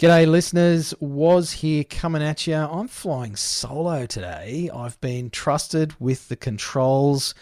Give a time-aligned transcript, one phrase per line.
[0.00, 0.92] G'day, listeners.
[0.98, 2.56] Waz here coming at you.
[2.56, 4.68] I'm flying solo today.
[4.74, 7.32] I've been trusted with the controls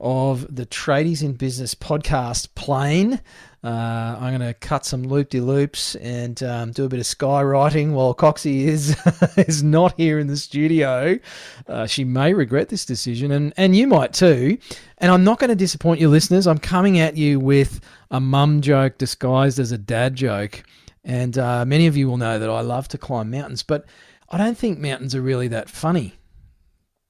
[0.00, 3.20] of the Tradies in Business podcast plane.
[3.62, 7.04] Uh, I'm going to cut some loop de loops and um, do a bit of
[7.04, 8.96] skywriting while Coxie is
[9.36, 11.18] is not here in the studio.
[11.66, 14.56] Uh, she may regret this decision, and and you might too.
[14.96, 16.46] And I'm not going to disappoint you, listeners.
[16.46, 20.62] I'm coming at you with a mum joke disguised as a dad joke.
[21.04, 23.84] And uh, many of you will know that I love to climb mountains, but
[24.28, 26.14] I don't think mountains are really that funny.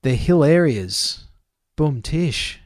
[0.03, 1.25] They're hill areas.
[1.75, 2.59] Boom, tish.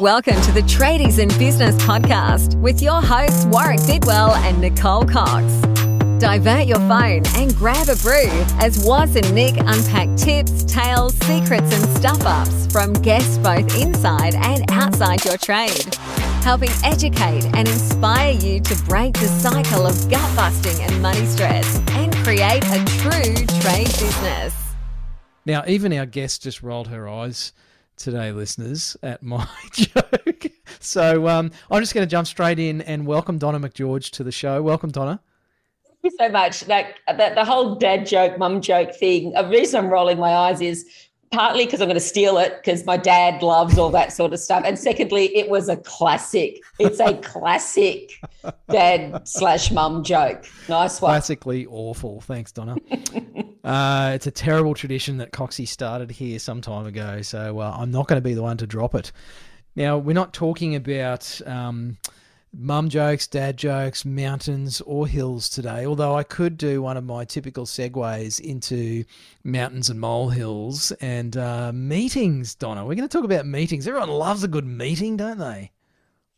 [0.00, 5.69] Welcome to the Tradies in Business podcast with your hosts Warwick Bidwell and Nicole Cox.
[6.20, 8.28] Divert your phone and grab a brew
[8.60, 14.34] as Waz and Nick unpack tips, tales, secrets, and stuff ups from guests both inside
[14.34, 15.96] and outside your trade
[16.42, 21.76] helping educate and inspire you to break the cycle of gut busting and money stress
[21.90, 24.54] and create a true trade business.
[25.44, 27.52] Now, even our guest just rolled her eyes
[27.96, 30.46] today, listeners, at my joke.
[30.80, 34.32] So um, I'm just going to jump straight in and welcome Donna McGeorge to the
[34.32, 34.62] show.
[34.62, 35.20] Welcome, Donna.
[36.02, 36.60] Thank you so much.
[36.62, 39.32] That, that the whole dad joke, mum joke thing.
[39.32, 40.86] The reason I'm rolling my eyes is
[41.30, 44.40] partly because I'm going to steal it because my dad loves all that sort of
[44.40, 44.62] stuff.
[44.64, 46.62] And secondly, it was a classic.
[46.78, 48.20] It's a classic
[48.70, 50.44] dad slash mum joke.
[50.68, 51.10] Nice one.
[51.10, 52.20] Classically awful.
[52.22, 52.76] Thanks, Donna.
[53.64, 57.22] uh, it's a terrible tradition that Coxie started here some time ago.
[57.22, 59.12] So uh, I'm not going to be the one to drop it.
[59.76, 61.40] Now, we're not talking about.
[61.46, 61.98] Um,
[62.52, 65.86] mum jokes, dad jokes, mountains or hills today.
[65.86, 69.04] Although I could do one of my typical segues into
[69.44, 72.84] mountains and molehills and uh, meetings, Donna.
[72.84, 73.86] We're going to talk about meetings.
[73.86, 75.70] Everyone loves a good meeting, don't they?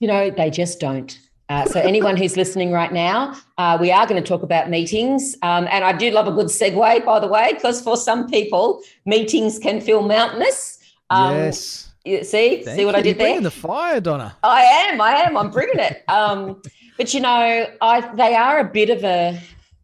[0.00, 1.18] You know, they just don't.
[1.48, 5.36] Uh, so, anyone who's listening right now, uh, we are going to talk about meetings.
[5.42, 8.80] Um, and I do love a good segue, by the way, because for some people,
[9.04, 10.78] meetings can feel mountainous.
[11.10, 12.98] Um, yes you see, Thank see what you.
[12.98, 13.40] I did You're there?
[13.40, 14.36] the fire, Donna.
[14.42, 15.00] I am.
[15.00, 15.36] I am.
[15.36, 16.04] I'm bringing it.
[16.08, 16.60] Um,
[16.98, 19.40] but you know, I they are a bit of a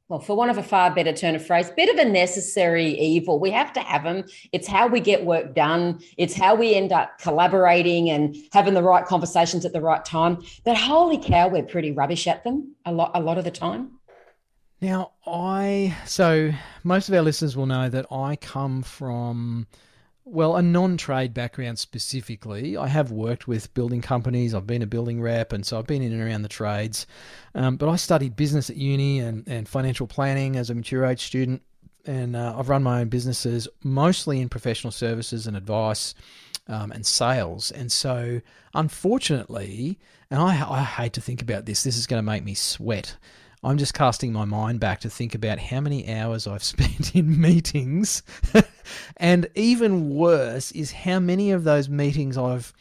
[0.09, 3.39] well, for one of a far better turn of phrase, bit of a necessary evil.
[3.39, 4.25] We have to have them.
[4.53, 6.01] It's how we get work done.
[6.17, 10.43] It's how we end up collaborating and having the right conversations at the right time.
[10.65, 13.99] But holy cow, we're pretty rubbish at them a lot, a lot of the time.
[14.81, 16.53] Now, I so
[16.85, 19.67] most of our listeners will know that I come from
[20.31, 22.77] well, a non-trade background specifically.
[22.77, 24.55] I have worked with building companies.
[24.55, 27.07] I've been a building rep, and so I've been in and around the trades.
[27.55, 31.25] Um, but I studied business at uni and, and financial planning as a mature age
[31.25, 31.63] student,
[32.05, 36.15] and uh, I've run my own businesses mostly in professional services and advice
[36.69, 37.71] um, and sales.
[37.71, 38.41] And so,
[38.75, 39.99] unfortunately,
[40.31, 43.17] and I, I hate to think about this, this is going to make me sweat.
[43.63, 47.41] I'm just casting my mind back to think about how many hours I've spent in
[47.41, 48.23] meetings.
[49.17, 52.73] and even worse is how many of those meetings I've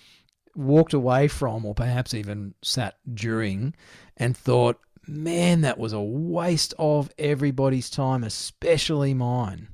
[0.55, 3.75] walked away from, or perhaps even sat during,
[4.17, 9.67] and thought, man, that was a waste of everybody's time, especially mine.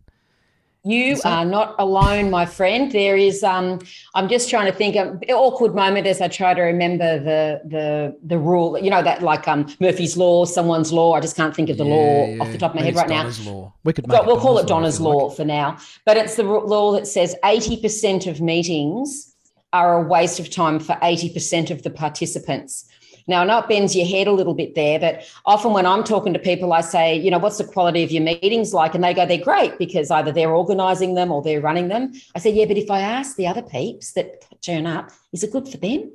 [0.85, 2.91] You that- are not alone, my friend.
[2.91, 3.41] There is.
[3.41, 3.79] Um,
[4.16, 7.61] I'm just trying to think of an awkward moment as I try to remember the
[7.66, 8.77] the the rule.
[8.77, 11.13] You know that like um, Murphy's law, someone's law.
[11.13, 12.41] I just can't think of the yeah, law yeah.
[12.41, 13.51] off the top of my head right Donna's now.
[13.51, 13.73] Law.
[13.85, 15.77] We could we'll call it Donna's law, law for now.
[16.05, 19.33] But it's the law that says 80% of meetings
[19.72, 22.85] are a waste of time for 80% of the participants.
[23.28, 26.03] Now, I know it bends your head a little bit there, but often when I'm
[26.03, 28.95] talking to people, I say, you know, what's the quality of your meetings like?
[28.95, 32.13] And they go, they're great because either they're organizing them or they're running them.
[32.35, 35.51] I said, yeah, but if I ask the other peeps that turn up, is it
[35.51, 36.11] good for them?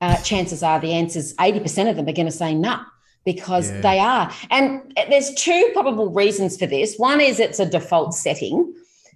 [0.00, 2.80] Uh, chances are the answers, 80% of them are going to say no
[3.24, 3.80] because yeah.
[3.80, 4.32] they are.
[4.50, 6.96] And there's two probable reasons for this.
[6.96, 8.74] One is it's a default setting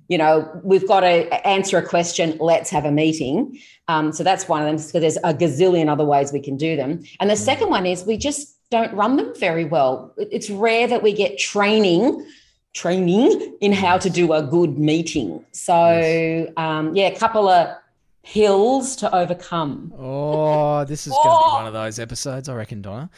[0.09, 3.59] you know, we've got to answer a question, let's have a meeting.
[3.89, 4.79] Um, so that's one of them.
[4.79, 7.05] So there's a gazillion other ways we can do them.
[7.21, 10.13] And the second one is we just don't run them very well.
[10.17, 12.27] It's rare that we get training
[12.75, 15.43] training in how to do a good meeting.
[15.53, 17.75] So um, yeah, a couple of
[18.23, 19.95] hills to overcome.
[19.99, 21.23] Oh, this is oh.
[21.23, 23.09] going to be one of those episodes, I reckon, Donna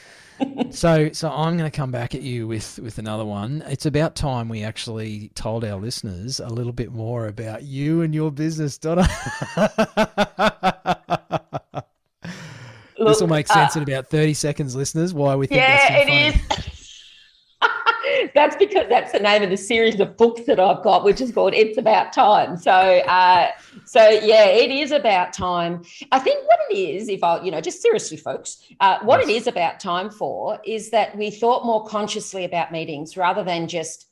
[0.71, 3.63] so so I'm going to come back at you with with another one.
[3.67, 8.15] It's about time we actually told our listeners a little bit more about you and
[8.15, 9.03] your business, Donna.
[12.99, 16.09] this will make sense uh, in about 30 seconds, listeners, why we think yeah, that's
[16.09, 16.75] it is.
[18.39, 21.33] that's because that's the name of the series of books that I've got, which is
[21.33, 23.51] called "It's About Time." So, uh,
[23.85, 25.83] so yeah, it is about time.
[26.13, 29.29] I think what it is, if I, you know, just seriously, folks, uh, what yes.
[29.29, 33.67] it is about time for is that we thought more consciously about meetings rather than
[33.67, 34.07] just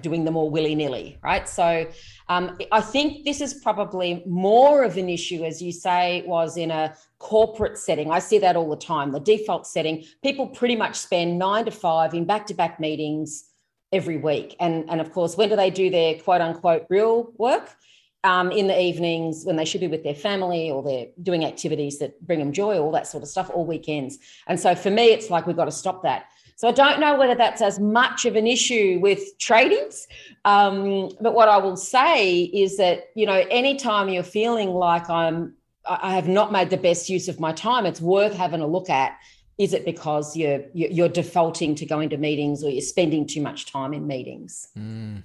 [0.00, 1.48] doing them all willy nilly, right?
[1.48, 1.90] So,
[2.28, 6.70] um, I think this is probably more of an issue, as you say, Waz in
[6.70, 8.12] a corporate setting.
[8.12, 9.10] I see that all the time.
[9.10, 13.47] The default setting, people pretty much spend nine to five in back to back meetings
[13.92, 14.56] every week.
[14.60, 17.76] And, and of course, when do they do their quote unquote real work?
[18.24, 22.00] Um, in the evenings when they should be with their family or they're doing activities
[22.00, 24.18] that bring them joy, all that sort of stuff, all weekends.
[24.48, 26.26] And so for me, it's like we've got to stop that.
[26.56, 30.08] So I don't know whether that's as much of an issue with tradies.
[30.44, 35.54] Um, but what I will say is that, you know, anytime you're feeling like I'm,
[35.86, 38.90] I have not made the best use of my time, it's worth having a look
[38.90, 39.16] at.
[39.58, 43.70] Is it because you're you're defaulting to going to meetings or you're spending too much
[43.70, 44.68] time in meetings?
[44.78, 45.24] Mm.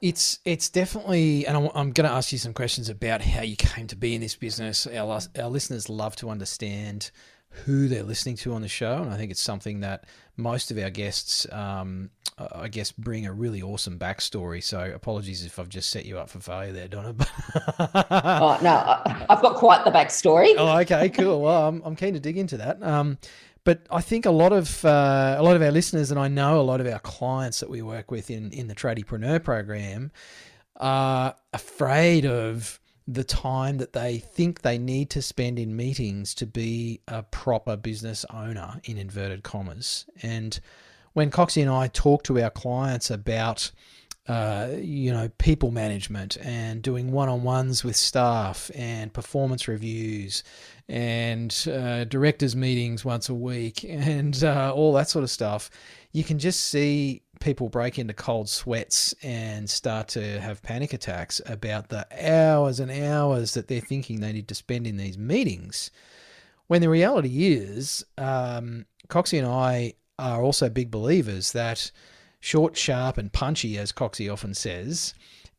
[0.00, 3.56] It's it's definitely, and I'm, I'm, going to ask you some questions about how you
[3.56, 4.86] came to be in this business.
[4.86, 7.10] Our our listeners love to understand
[7.50, 10.04] who they're listening to on the show, and I think it's something that
[10.36, 14.62] most of our guests, um, I guess, bring a really awesome backstory.
[14.62, 17.14] So apologies if I've just set you up for failure there, Donna.
[17.78, 20.54] oh no, I've got quite the backstory.
[20.56, 21.42] oh, okay, cool.
[21.48, 22.82] Well, I'm, I'm keen to dig into that.
[22.82, 23.18] Um,
[23.64, 26.60] but I think a lot of uh, a lot of our listeners, and I know
[26.60, 30.10] a lot of our clients that we work with in in the Tradiepreneur program,
[30.76, 36.44] are afraid of the time that they think they need to spend in meetings to
[36.44, 40.04] be a proper business owner in inverted commas.
[40.22, 40.60] And
[41.14, 43.70] when Coxie and I talk to our clients about
[44.28, 50.44] uh, you know, people management and doing one-on-ones with staff and performance reviews
[50.86, 55.70] and uh, directors meetings once a week and uh, all that sort of stuff.
[56.12, 61.40] You can just see people break into cold sweats and start to have panic attacks
[61.46, 65.90] about the hours and hours that they're thinking they need to spend in these meetings.
[66.66, 71.90] When the reality is, um, Coxie and I are also big believers that
[72.40, 75.14] short, sharp, and punchy, as Coxie often says,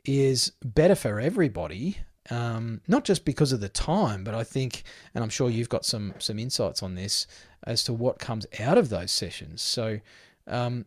[0.05, 1.97] is better for everybody.
[2.29, 4.83] Um, not just because of the time, but I think,
[5.15, 7.25] and I'm sure you've got some some insights on this
[7.65, 9.61] as to what comes out of those sessions.
[9.61, 9.99] So,
[10.47, 10.85] um,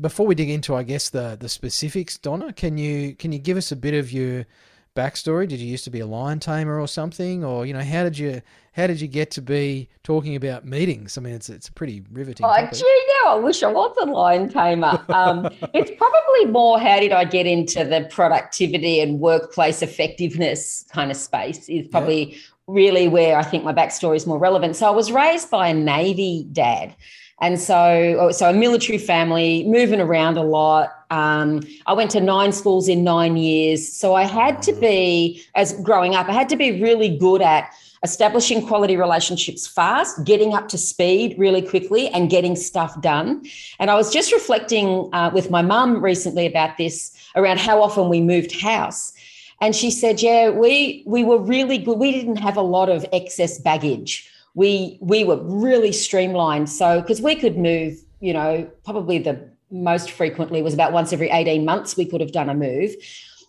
[0.00, 3.56] before we dig into, I guess the the specifics, Donna, can you can you give
[3.56, 4.46] us a bit of your
[4.94, 5.48] backstory?
[5.48, 8.18] Did you used to be a lion tamer or something, or you know, how did
[8.18, 8.42] you
[8.72, 11.16] how did you get to be talking about meetings?
[11.16, 12.44] I mean, it's it's a pretty riveting.
[12.44, 12.72] Oh, topic.
[12.72, 15.04] gee, no, I wish I was a lion tamer.
[15.08, 21.10] Um, it's probably more how did I get into the productivity and workplace effectiveness kind
[21.10, 22.38] of space is probably yeah.
[22.66, 24.76] really where I think my backstory is more relevant.
[24.76, 26.94] So I was raised by a Navy dad.
[27.40, 30.90] And so, oh, so a military family, moving around a lot.
[31.10, 33.92] Um, I went to nine schools in nine years.
[33.92, 37.70] So I had to be, as growing up, I had to be really good at
[38.04, 43.44] establishing quality relationships fast, getting up to speed really quickly, and getting stuff done.
[43.80, 48.08] And I was just reflecting uh, with my mum recently about this around how often
[48.08, 49.12] we moved house.
[49.60, 51.98] And she said, Yeah, we we were really good.
[51.98, 56.70] We didn't have a lot of excess baggage we we were really streamlined.
[56.70, 61.30] So because we could move, you know, probably the most frequently was about once every
[61.30, 62.94] 18 months we could have done a move.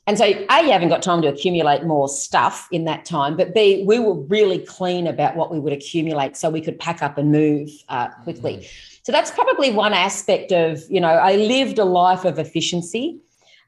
[0.07, 3.55] And so, A, you haven't got time to accumulate more stuff in that time, but
[3.55, 7.17] B, we were really clean about what we would accumulate so we could pack up
[7.17, 8.57] and move uh, quickly.
[8.57, 8.99] Mm-hmm.
[9.01, 13.19] So that's probably one aspect of, you know, I lived a life of efficiency.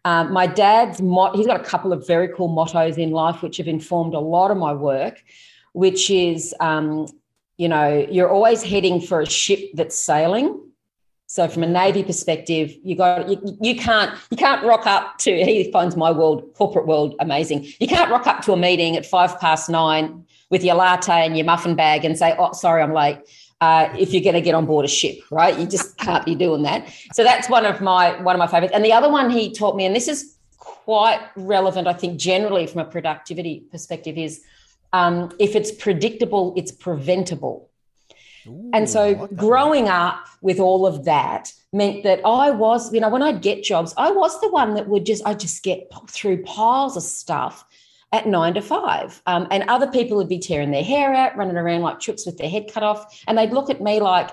[0.05, 3.57] Um, my dad's, mot- he's got a couple of very cool mottos in life which
[3.57, 5.23] have informed a lot of my work,
[5.73, 7.07] which is um,
[7.57, 10.61] you know, you're always heading for a ship that's sailing.
[11.29, 15.31] So from a navy perspective, you got you, you can't you can't rock up to
[15.43, 17.67] he finds my world corporate world amazing.
[17.79, 21.35] You can't rock up to a meeting at five past nine with your latte and
[21.35, 23.19] your muffin bag and say, "Oh, sorry, I'm late."
[23.59, 25.57] Uh, if you're going to get on board a ship, right?
[25.57, 26.87] You just can't be doing that.
[27.13, 28.73] So that's one of my one of my favorites.
[28.73, 32.67] And the other one he taught me, and this is quite relevant, I think, generally
[32.67, 34.43] from a productivity perspective, is
[34.93, 37.69] um, if it's predictable, it's preventable.
[38.47, 43.01] Ooh, and so like growing up with all of that meant that I was, you
[43.01, 45.91] know, when I'd get jobs, I was the one that would just, I just get
[46.09, 47.65] through piles of stuff
[48.13, 49.21] at nine to five.
[49.25, 52.37] Um, and other people would be tearing their hair out, running around like chooks with
[52.37, 53.21] their head cut off.
[53.27, 54.31] And they'd look at me like,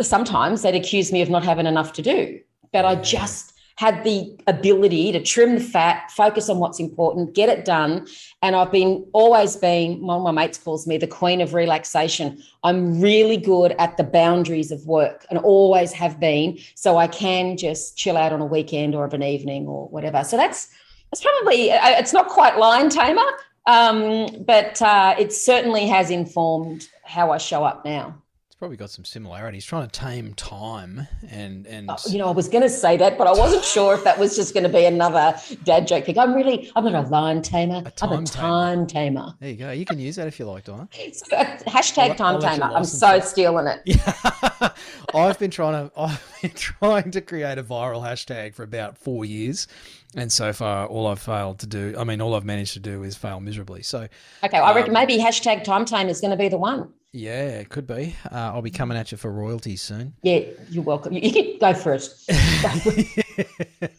[0.00, 2.40] sometimes they'd accuse me of not having enough to do.
[2.72, 3.51] But I just
[3.82, 8.06] had the ability to trim the fat, focus on what's important, get it done.
[8.40, 12.40] And I've been always been, one of my mates calls me the queen of relaxation.
[12.62, 16.60] I'm really good at the boundaries of work and always have been.
[16.76, 20.22] So I can just chill out on a weekend or of an evening or whatever.
[20.22, 20.68] So that's,
[21.10, 23.30] that's probably, uh, it's not quite lion tamer,
[23.66, 28.22] um, but uh, it certainly has informed how I show up now
[28.62, 29.64] probably got some similarities.
[29.64, 33.18] Trying to tame time and and oh, you know, I was going to say that,
[33.18, 36.16] but I wasn't sure if that was just going to be another dad joke thing.
[36.16, 37.82] I'm really, I'm not a lion tamer.
[37.84, 38.86] A I'm a time tamer.
[38.86, 39.34] tamer.
[39.40, 39.72] There you go.
[39.72, 40.88] You can use that if you like, Donna.
[40.92, 42.66] So, hashtag I'll, time I'll tamer.
[42.66, 43.82] I'm so stealing it.
[43.84, 44.70] Yeah,
[45.12, 49.24] I've been trying to, I've been trying to create a viral hashtag for about four
[49.24, 49.66] years.
[50.14, 53.02] And so far, all I've failed to do, I mean, all I've managed to do
[53.02, 53.82] is fail miserably.
[53.82, 54.06] So,
[54.44, 56.92] okay, I reckon um, maybe hashtag time time is going to be the one.
[57.12, 58.16] Yeah, it could be.
[58.30, 60.14] Uh, I'll be coming at you for royalties soon.
[60.22, 60.40] Yeah,
[60.70, 61.12] you're welcome.
[61.12, 62.08] You can go for it.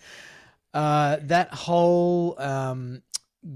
[0.73, 3.03] uh, that whole um,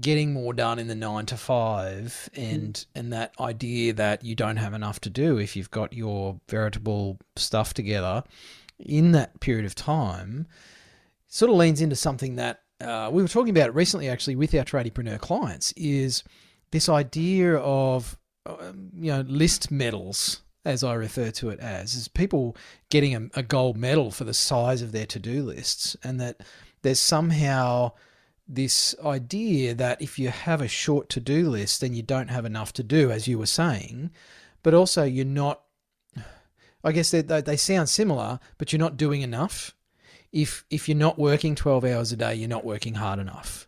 [0.00, 2.86] getting more done in the nine to five, and mm.
[2.94, 7.18] and that idea that you don't have enough to do if you've got your veritable
[7.34, 8.22] stuff together
[8.78, 10.46] in that period of time,
[11.26, 14.64] sort of leans into something that uh, we were talking about recently, actually, with our
[14.64, 16.22] tradiepreneur clients, is
[16.70, 18.16] this idea of
[18.48, 22.56] Uh, um, you know, list medals, as I refer to it as, is people
[22.88, 26.40] getting a, a gold medal for the size of their to do lists, and that
[26.82, 27.92] there's somehow
[28.48, 32.46] this idea that if you have a short to do list, then you don't have
[32.46, 34.10] enough to do, as you were saying,
[34.62, 35.62] but also you're not.
[36.84, 39.74] I guess they, they sound similar, but you're not doing enough.
[40.32, 43.67] If if you're not working 12 hours a day, you're not working hard enough.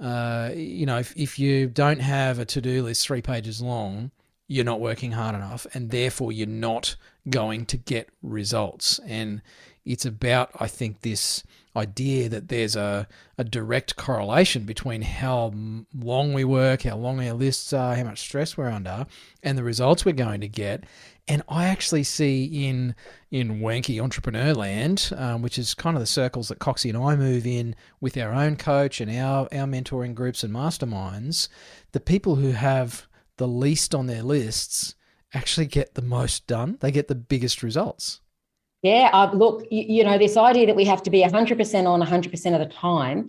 [0.00, 4.10] Uh, you know, if, if you don't have a to do list three pages long,
[4.48, 6.96] you're not working hard enough, and therefore you're not
[7.30, 9.00] going to get results.
[9.06, 9.40] And
[9.84, 11.42] it's about, I think, this
[11.74, 13.08] idea that there's a,
[13.38, 15.52] a direct correlation between how
[15.94, 19.06] long we work, how long our lists are, how much stress we're under,
[19.42, 20.84] and the results we're going to get.
[21.28, 22.94] And I actually see in
[23.30, 27.14] in wanky entrepreneur land, um, which is kind of the circles that Coxie and I
[27.16, 31.48] move in with our own coach and our our mentoring groups and masterminds,
[31.92, 34.94] the people who have the least on their lists
[35.32, 36.76] actually get the most done.
[36.80, 38.20] They get the biggest results.
[38.82, 42.02] Yeah, uh, look, you, you, know, this idea that we have to be 100% on
[42.02, 43.28] 100% of the time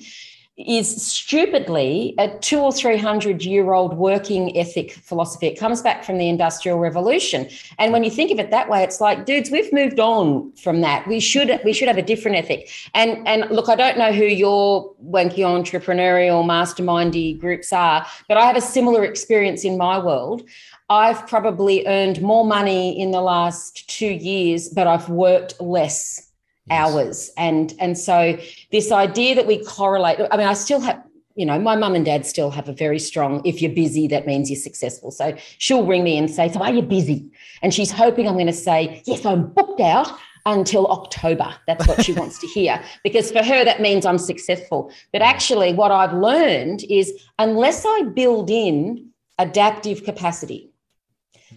[0.55, 5.48] is stupidly a two or three hundred year old working ethic philosophy.
[5.48, 8.83] It comes back from the Industrial Revolution, and when you think of it that way,
[8.83, 11.07] it's like, dudes, we've moved on from that.
[11.07, 12.69] We should we should have a different ethic.
[12.93, 18.45] And and look, I don't know who your wanky entrepreneurial mastermindy groups are, but I
[18.45, 20.48] have a similar experience in my world.
[20.89, 26.31] I've probably earned more money in the last two years, but I've worked less
[26.67, 26.79] yes.
[26.79, 27.31] hours.
[27.37, 28.37] And and so
[28.71, 31.03] this idea that we correlate, I mean, I still have,
[31.35, 34.27] you know, my mum and dad still have a very strong, if you're busy, that
[34.27, 35.11] means you're successful.
[35.11, 37.31] So she'll ring me and say, So are you busy?
[37.61, 40.11] And she's hoping I'm going to say, Yes, I'm booked out
[40.45, 41.53] until October.
[41.67, 44.91] That's what she wants to hear because for her, that means I'm successful.
[45.11, 49.09] But actually, what I've learned is unless I build in
[49.39, 50.73] adaptive capacity,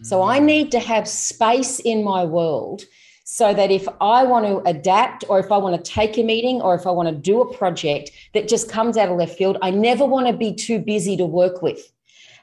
[0.03, 2.85] so I need to have space in my world
[3.25, 6.61] so that if I want to adapt or if I want to take a meeting
[6.63, 9.59] or if I want to do a project that just comes out of left field,
[9.63, 11.93] I never want to be too busy to work with.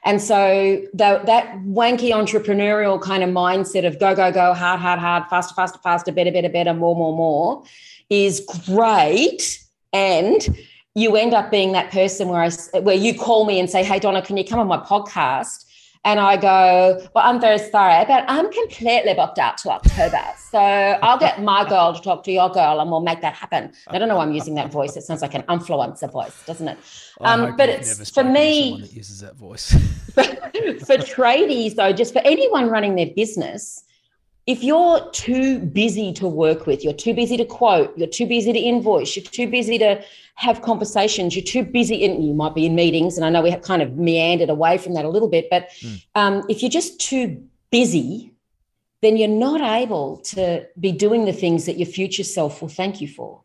[0.04, 4.98] And so the, that wanky entrepreneurial kind of mindset of go, go, go, hard, hard,
[4.98, 7.64] hard, faster, faster, faster, better, better, better, more, more, more
[8.10, 9.58] is great.
[9.94, 10.46] And
[10.94, 13.98] you end up being that person where I, where you call me and say, Hey,
[13.98, 15.64] Donna, can you come on my podcast?
[16.04, 20.20] And I go, Well, I'm very sorry, but I'm completely booked out to October.
[20.50, 23.72] So I'll get my girl to talk to your girl and we'll make that happen.
[23.88, 24.96] I don't know why I'm using that voice.
[24.96, 26.78] It sounds like an influencer voice, doesn't it?
[27.20, 28.80] Um, but it's for me.
[28.80, 29.72] That uses that voice.
[30.14, 33.84] for, for tradies, though, just for anyone running their business,
[34.46, 38.52] if you're too busy to work with, you're too busy to quote, you're too busy
[38.52, 42.66] to invoice, you're too busy to have conversations, you're too busy, and you might be
[42.66, 43.16] in meetings.
[43.16, 45.70] And I know we have kind of meandered away from that a little bit, but
[45.80, 46.04] mm.
[46.14, 48.34] um, if you're just too busy,
[49.00, 53.00] then you're not able to be doing the things that your future self will thank
[53.00, 53.42] you for.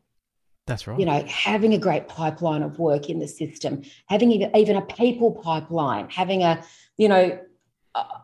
[0.67, 0.99] That's right.
[0.99, 5.31] You know, having a great pipeline of work in the system, having even a people
[5.31, 6.63] pipeline, having a,
[6.97, 7.39] you know,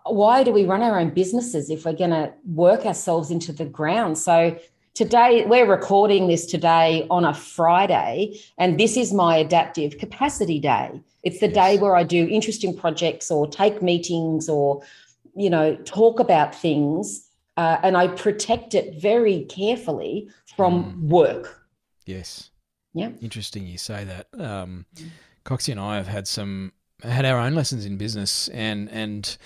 [0.06, 3.66] why do we run our own businesses if we're going to work ourselves into the
[3.66, 4.18] ground?
[4.18, 4.58] So
[4.94, 11.02] today we're recording this today on a Friday, and this is my adaptive capacity day.
[11.24, 14.82] It's the day where I do interesting projects or take meetings or
[15.36, 21.10] you know talk about things, uh, and I protect it very carefully from mm.
[21.10, 21.68] work.
[22.06, 22.52] Yes.
[22.94, 23.10] Yeah.
[23.22, 24.28] Interesting you say that.
[24.40, 24.86] Um,
[25.46, 26.72] Coxie and I have had some
[27.04, 29.38] had our own lessons in business, and and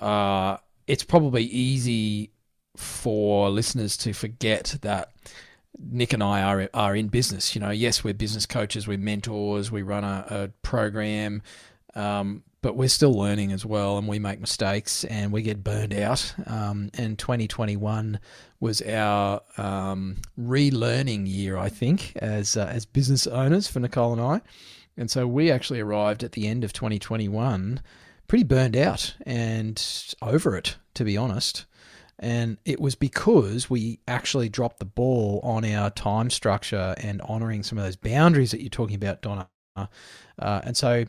[0.00, 2.30] uh, it's probably easy
[2.76, 5.12] for listeners to forget that
[5.78, 7.54] Nick and I are are in business.
[7.54, 11.42] You know, yes, we're business coaches, we're mentors, we run a, a program,
[11.94, 15.94] um, but we're still learning as well, and we make mistakes and we get burned
[15.94, 16.34] out.
[16.46, 18.18] Um, and 2021
[18.60, 24.22] was our um, relearning year, I think, as uh, as business owners for Nicole and
[24.22, 24.40] I.
[24.96, 27.80] And so we actually arrived at the end of 2021
[28.28, 31.66] pretty burned out and over it, to be honest.
[32.18, 37.62] And it was because we actually dropped the ball on our time structure and honoring
[37.62, 39.48] some of those boundaries that you're talking about, Donna.
[39.76, 41.04] Uh, and so,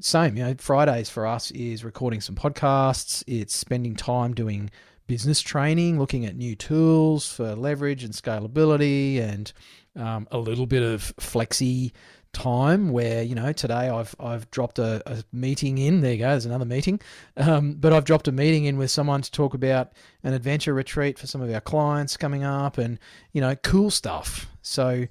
[0.00, 4.70] same, you know, Fridays for us is recording some podcasts, it's spending time doing
[5.08, 9.52] business training, looking at new tools for leverage and scalability, and
[9.96, 11.92] um, a little bit of flexi
[12.32, 16.00] time where you know today I've I've dropped a, a meeting in.
[16.00, 16.30] There you go.
[16.30, 17.00] There's another meeting,
[17.36, 21.18] um, but I've dropped a meeting in with someone to talk about an adventure retreat
[21.18, 22.98] for some of our clients coming up, and
[23.32, 24.48] you know cool stuff.
[24.62, 25.06] So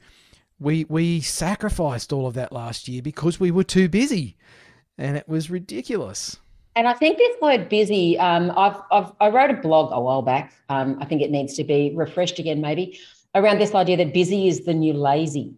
[0.59, 4.37] we we sacrificed all of that last year because we were too busy,
[4.97, 6.37] and it was ridiculous.
[6.75, 10.21] And I think this word busy, um, I've, I've, i wrote a blog a while
[10.21, 10.53] back.
[10.69, 12.97] Um, I think it needs to be refreshed again, maybe,
[13.35, 15.53] around this idea that busy is the new lazy.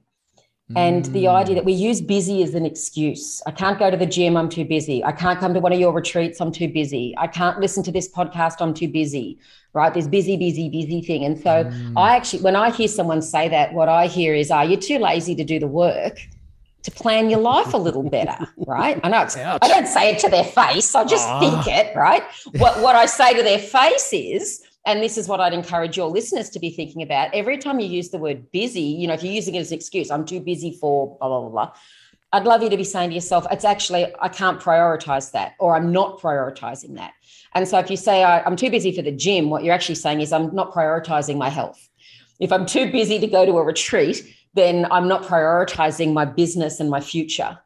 [0.76, 3.42] And the idea that we use busy as an excuse.
[3.46, 5.04] I can't go to the gym, I'm too busy.
[5.04, 7.14] I can't come to one of your retreats, I'm too busy.
[7.18, 9.40] I can't listen to this podcast, I'm too busy.
[9.74, 9.94] Right?
[9.94, 11.26] This busy, busy, busy thing.
[11.26, 11.94] And so mm.
[11.98, 15.00] I actually, when I hear someone say that, what I hear is, are you too
[15.00, 16.20] lazy to do the work?
[16.84, 19.00] To plan your life a little better, right?
[19.04, 20.94] I know it's, I don't say it to their face.
[20.96, 22.24] I just think it, right?
[22.58, 26.10] What what I say to their face is, and this is what I'd encourage your
[26.10, 27.34] listeners to be thinking about.
[27.34, 29.78] Every time you use the word busy, you know, if you're using it as an
[29.78, 31.72] excuse, I'm too busy for blah, blah, blah, blah.
[32.34, 35.76] I'd love you to be saying to yourself, it's actually, I can't prioritize that, or
[35.76, 37.14] I'm not prioritizing that.
[37.54, 40.22] And so if you say, I'm too busy for the gym, what you're actually saying
[40.22, 41.88] is, I'm not prioritizing my health.
[42.40, 46.80] If I'm too busy to go to a retreat, then I'm not prioritizing my business
[46.80, 47.60] and my future.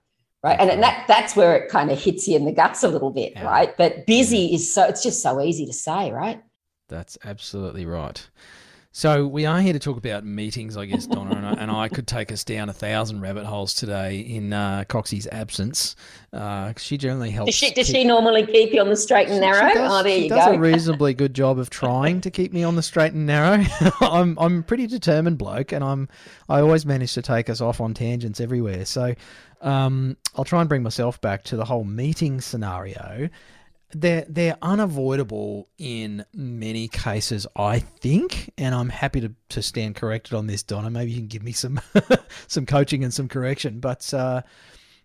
[0.43, 0.59] Right.
[0.59, 3.33] And that that's where it kind of hits you in the guts a little bit,
[3.33, 3.45] yeah.
[3.45, 3.75] right?
[3.75, 6.41] But busy is so it's just so easy to say, right?
[6.87, 8.27] That's absolutely right.
[8.97, 11.87] So we are here to talk about meetings, I guess, Donna, and, I, and I
[11.87, 15.95] could take us down a thousand rabbit holes today in uh, Coxie's absence.
[16.33, 17.51] Uh, she generally helps.
[17.51, 17.95] Does she, does keep...
[17.95, 19.71] she normally keep you on the straight and narrow?
[19.71, 20.37] Does, oh, there you she go.
[20.37, 23.63] does a reasonably good job of trying to keep me on the straight and narrow.
[24.01, 26.09] I'm I'm a pretty determined bloke, and I'm
[26.49, 28.83] I always manage to take us off on tangents everywhere.
[28.85, 29.13] So
[29.61, 33.29] um, I'll try and bring myself back to the whole meeting scenario
[33.93, 40.33] they're they're unavoidable in many cases, I think, and I'm happy to, to stand corrected
[40.33, 40.89] on this, Donna.
[40.89, 41.79] Maybe you can give me some
[42.47, 43.79] some coaching and some correction.
[43.79, 44.41] But uh,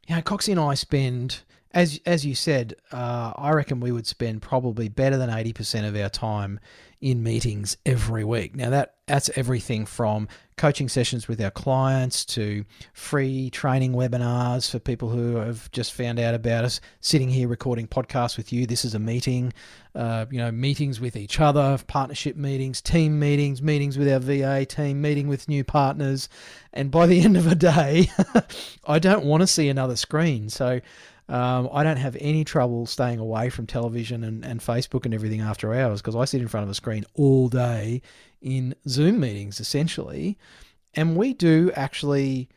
[0.09, 1.43] you know, Coxie and I spend,
[1.73, 5.87] as as you said, uh, I reckon we would spend probably better than eighty percent
[5.87, 6.59] of our time
[7.01, 8.57] in meetings every week.
[8.57, 10.29] Now that that's everything from
[10.63, 16.21] coaching sessions with our clients to free training webinars for people who have just found
[16.21, 16.81] out about us.
[17.01, 18.65] Sitting here recording podcasts with you.
[18.65, 19.53] This is a meeting.
[19.97, 24.65] Uh, you know, meetings with each other, partnership meetings, team meetings, meetings with our VA
[24.65, 26.29] team, meeting with new partners,
[26.73, 28.09] and by the end of a day,
[28.87, 30.49] I don't want to see another screen.
[30.49, 30.81] So
[31.29, 35.41] um, I don't have any trouble staying away from television and, and Facebook and everything
[35.41, 38.01] after hours because I sit in front of a screen all day
[38.43, 40.39] in Zoom meetings essentially.
[40.95, 42.49] And we do actually,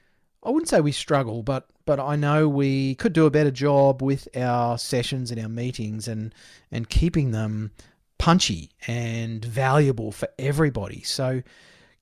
[0.43, 4.01] I wouldn't say we struggle, but but I know we could do a better job
[4.01, 6.33] with our sessions and our meetings and
[6.71, 7.71] and keeping them
[8.17, 11.01] punchy and valuable for everybody.
[11.03, 11.43] So,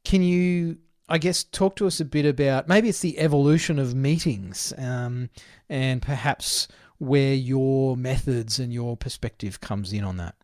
[0.04, 0.78] can you
[1.10, 5.30] I guess talk to us a bit about maybe it's the evolution of meetings um,
[5.70, 6.68] and perhaps
[6.98, 10.36] where your methods and your perspective comes in on that.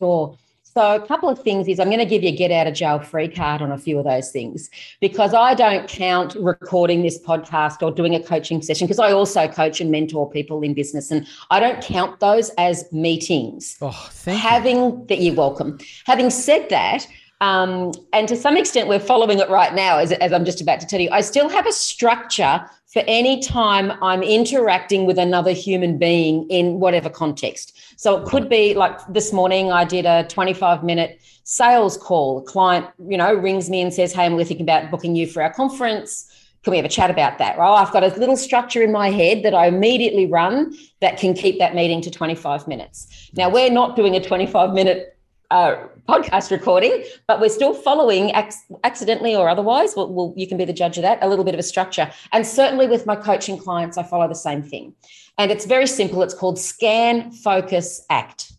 [0.00, 0.36] Sure.
[0.74, 2.72] So, a couple of things is I'm going to give you a get out of
[2.72, 4.70] jail free card on a few of those things
[5.02, 9.48] because I don't count recording this podcast or doing a coaching session because I also
[9.48, 13.76] coach and mentor people in business and I don't count those as meetings.
[13.82, 15.04] Oh, thank Having you.
[15.10, 15.78] that you're welcome.
[16.06, 17.06] Having said that,
[17.42, 20.80] um, and to some extent, we're following it right now, as, as I'm just about
[20.80, 21.10] to tell you.
[21.10, 26.78] I still have a structure for any time I'm interacting with another human being in
[26.78, 27.76] whatever context.
[28.02, 32.38] So it could be like this morning, I did a 25 minute sales call.
[32.38, 35.40] A client, you know, rings me and says, Hey, I'm thinking about booking you for
[35.40, 36.26] our conference.
[36.64, 37.56] Can we have a chat about that?
[37.56, 37.80] Right.
[37.80, 41.60] I've got a little structure in my head that I immediately run that can keep
[41.60, 43.30] that meeting to 25 minutes.
[43.34, 45.16] Now, we're not doing a 25 minute
[45.52, 45.76] uh,
[46.08, 49.94] podcast recording, but we're still following ac- accidentally or otherwise.
[49.96, 51.18] Well, well, you can be the judge of that.
[51.22, 54.34] A little bit of a structure, and certainly with my coaching clients, I follow the
[54.34, 54.94] same thing.
[55.38, 56.22] And it's very simple.
[56.22, 58.52] It's called Scan, Focus, Act.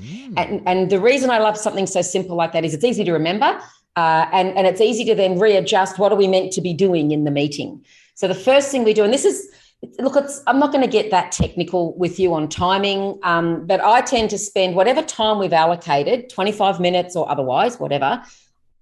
[0.00, 0.34] Mm.
[0.36, 3.12] And, and the reason I love something so simple like that is it's easy to
[3.12, 3.60] remember.
[3.94, 7.10] Uh, and, and it's easy to then readjust what are we meant to be doing
[7.10, 7.84] in the meeting.
[8.14, 9.50] So the first thing we do, and this is
[9.98, 13.82] look, it's, I'm not going to get that technical with you on timing, um, but
[13.82, 18.22] I tend to spend whatever time we've allocated, 25 minutes or otherwise, whatever.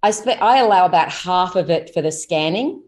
[0.03, 2.83] I spend, I allow about half of it for the scanning.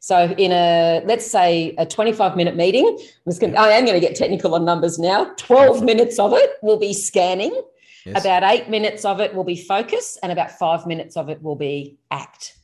[0.00, 2.86] So in a let's say a 25 minute meeting,
[3.26, 5.32] I'm going to, I am going to get technical on numbers now.
[5.36, 7.60] 12 minutes of it will be scanning.
[8.06, 8.20] Yes.
[8.20, 11.56] About eight minutes of it will be focus, and about five minutes of it will
[11.56, 12.57] be act.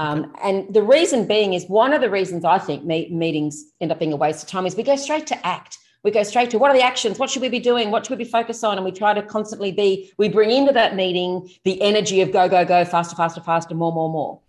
[0.00, 3.98] Um, and the reason being is one of the reasons I think meetings end up
[3.98, 5.76] being a waste of time is we go straight to act.
[6.02, 7.18] We go straight to what are the actions?
[7.18, 7.90] What should we be doing?
[7.90, 8.78] What should we be focused on?
[8.78, 12.48] And we try to constantly be, we bring into that meeting the energy of go,
[12.48, 14.40] go, go, faster, faster, faster, more, more, more.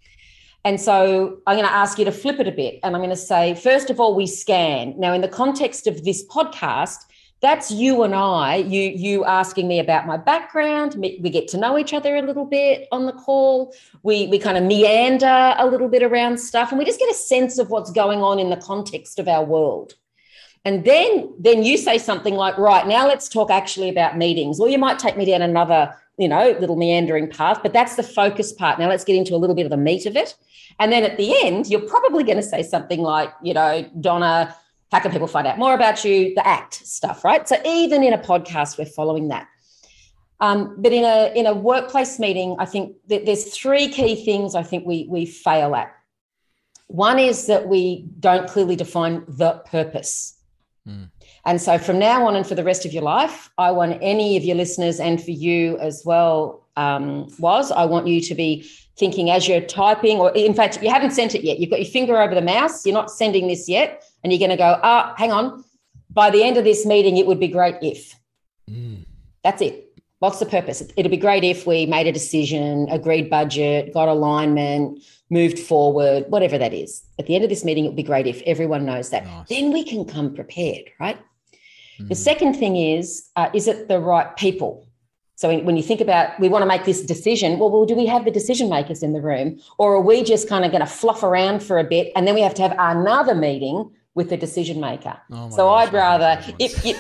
[0.64, 2.80] And so I'm going to ask you to flip it a bit.
[2.82, 4.94] And I'm going to say, first of all, we scan.
[4.98, 7.00] Now, in the context of this podcast,
[7.42, 10.96] that's you and I, you you asking me about my background.
[10.96, 13.74] We get to know each other a little bit on the call.
[14.04, 17.16] We we kind of meander a little bit around stuff, and we just get a
[17.16, 19.96] sense of what's going on in the context of our world.
[20.64, 24.60] And then then you say something like, right now let's talk actually about meetings.
[24.60, 28.04] Or you might take me down another you know little meandering path, but that's the
[28.04, 28.78] focus part.
[28.78, 30.36] Now let's get into a little bit of the meat of it.
[30.80, 34.56] And then at the end, you're probably going to say something like, you know, Donna,
[34.92, 36.36] how can people find out more about you?
[36.36, 37.48] The ACT stuff, right?
[37.48, 39.48] So even in a podcast, we're following that.
[40.42, 44.56] Um, but in a in a workplace meeting, I think that there's three key things
[44.56, 45.94] I think we we fail at.
[46.88, 50.38] One is that we don't clearly define the purpose.
[50.86, 51.10] Mm.
[51.46, 54.36] And so from now on and for the rest of your life, I want any
[54.36, 58.70] of your listeners and for you as well, um, Waz I want you to be
[58.98, 61.60] thinking as you're typing, or in fact, you haven't sent it yet.
[61.60, 62.86] You've got your finger over the mouse.
[62.86, 65.64] You're not sending this yet and you're going to go, ah, oh, hang on.
[66.10, 68.16] By the end of this meeting, it would be great if.
[68.70, 69.06] Mm.
[69.44, 69.88] That's it.
[70.20, 70.84] What's the purpose?
[70.96, 75.00] It'd be great if we made a decision, agreed budget, got alignment,
[75.32, 77.02] moved forward, whatever that is.
[77.18, 79.26] At the end of this meeting, it would be great if everyone knows that.
[79.26, 79.48] Nice.
[79.50, 81.18] Then we can come prepared, right?
[82.00, 82.10] Mm.
[82.10, 84.86] The second thing is, uh, is it the right people?
[85.42, 88.06] So when you think about we want to make this decision, well, well, do we
[88.06, 90.86] have the decision makers in the room, or are we just kind of going to
[90.86, 94.38] fluff around for a bit and then we have to have another meeting with the
[94.38, 95.18] decision maker.
[95.32, 96.96] Oh so gosh, I'd rather if you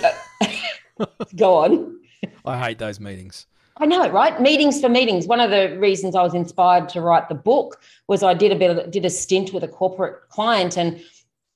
[1.35, 1.99] go on.
[2.45, 3.47] I hate those meetings.
[3.77, 4.39] I know, right?
[4.39, 5.25] Meetings for meetings.
[5.27, 8.55] One of the reasons I was inspired to write the book was I did a
[8.55, 11.01] bit of did a stint with a corporate client, and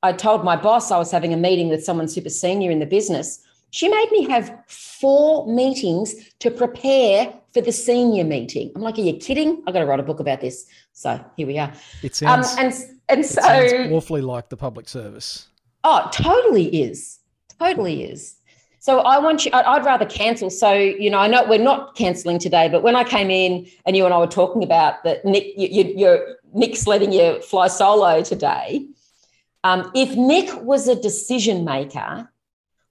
[0.02, 2.86] I told my boss I was having a meeting with someone super senior in the
[2.86, 3.41] business.
[3.72, 8.72] She made me have four meetings to prepare for the senior meeting.
[8.76, 9.62] I'm like, are you kidding?
[9.68, 10.65] I've got to write a book about this.
[10.96, 11.74] So here we are.
[12.02, 12.74] It sounds um, and
[13.10, 13.42] and so
[13.92, 15.50] awfully like the public service.
[15.84, 17.20] Oh, totally is.
[17.60, 18.38] Totally is.
[18.80, 20.50] So I want you, I'd rather cancel.
[20.50, 23.98] So, you know, I know we're not cancelling today, but when I came in and
[23.98, 28.22] you and I were talking about that Nick, you, you're, Nick's letting you fly solo
[28.22, 28.88] today.
[29.64, 32.32] Um, if Nick was a decision maker,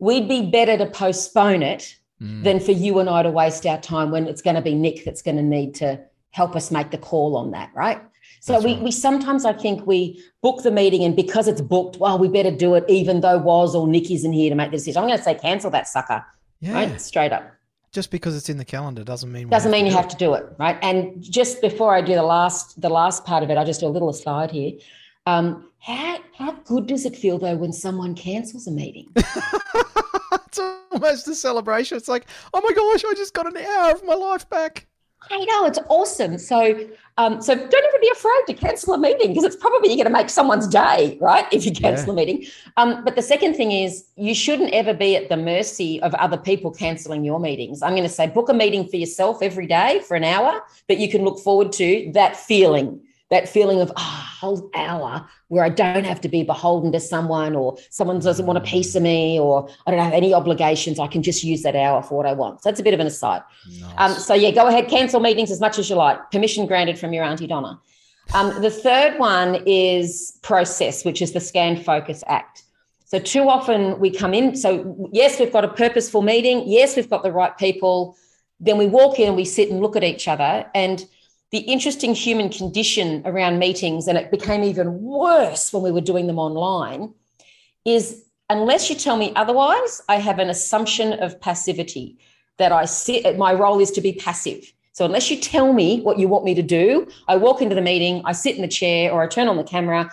[0.00, 2.42] we'd be better to postpone it mm.
[2.42, 5.04] than for you and I to waste our time when it's going to be Nick
[5.04, 8.02] that's going to need to help us make the call on that, right?
[8.40, 8.82] So we, right.
[8.82, 12.50] we sometimes I think we book the meeting and because it's booked, well, we better
[12.50, 15.00] do it even though Waz or Nick isn't here to make the decision.
[15.00, 16.26] I'm going to say cancel that sucker.
[16.58, 16.74] Yeah.
[16.74, 17.00] Right?
[17.00, 17.48] Straight up.
[17.92, 20.44] Just because it's in the calendar doesn't mean doesn't mean you have to do it,
[20.58, 20.76] right?
[20.82, 23.86] And just before I do the last the last part of it, I'll just do
[23.86, 24.72] a little aside here.
[25.26, 29.06] Um, how how good does it feel though when someone cancels a meeting?
[29.16, 30.58] it's
[30.90, 31.96] almost a celebration.
[31.96, 34.88] It's like, oh my gosh, I just got an hour of my life back.
[35.30, 36.38] I know it's awesome.
[36.38, 36.78] So,
[37.16, 40.10] um, so don't even be afraid to cancel a meeting because it's probably going to
[40.10, 41.46] make someone's day, right?
[41.52, 42.12] If you cancel yeah.
[42.12, 42.46] a meeting.
[42.76, 46.36] Um, but the second thing is you shouldn't ever be at the mercy of other
[46.36, 47.82] people canceling your meetings.
[47.82, 50.98] I'm going to say book a meeting for yourself every day for an hour that
[50.98, 52.10] you can look forward to.
[52.12, 53.00] That feeling
[53.34, 57.00] that feeling of ah, oh, whole hour where I don't have to be beholden to
[57.00, 60.98] someone or someone doesn't want a piece of me or I don't have any obligations.
[60.98, 62.62] I can just use that hour for what I want.
[62.62, 63.42] So that's a bit of an aside.
[63.80, 63.92] Nice.
[63.96, 66.30] Um, so yeah, go ahead, cancel meetings as much as you like.
[66.30, 67.80] Permission granted from your auntie Donna.
[68.32, 72.64] Um, the third one is process, which is the Scan Focus Act.
[73.04, 74.56] So too often we come in.
[74.56, 76.64] So yes, we've got a purposeful meeting.
[76.66, 78.16] Yes, we've got the right people.
[78.60, 81.04] Then we walk in, we sit and look at each other, and
[81.54, 86.26] the interesting human condition around meetings, and it became even worse when we were doing
[86.26, 87.14] them online,
[87.84, 92.18] is unless you tell me otherwise, I have an assumption of passivity.
[92.56, 94.72] that I sit, my role is to be passive.
[94.92, 97.82] So unless you tell me what you want me to do, I walk into the
[97.82, 100.10] meeting, I sit in the chair or I turn on the camera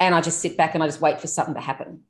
[0.00, 2.02] and I just sit back and I just wait for something to happen.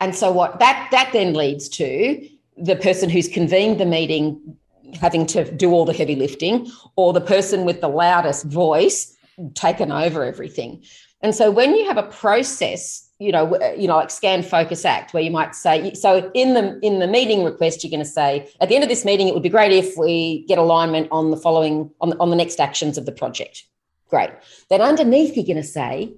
[0.00, 4.56] And so what that that then leads to the person who's convened the meeting
[4.94, 9.16] having to do all the heavy lifting or the person with the loudest voice
[9.54, 10.82] taken over everything.
[11.22, 15.12] And so when you have a process, you know, you know, like scan, focus, act,
[15.12, 18.50] where you might say, so in the in the meeting request, you're going to say,
[18.60, 21.30] at the end of this meeting, it would be great if we get alignment on
[21.30, 23.64] the following on, on the next actions of the project.
[24.08, 24.30] Great.
[24.70, 26.14] Then underneath, you're going to say,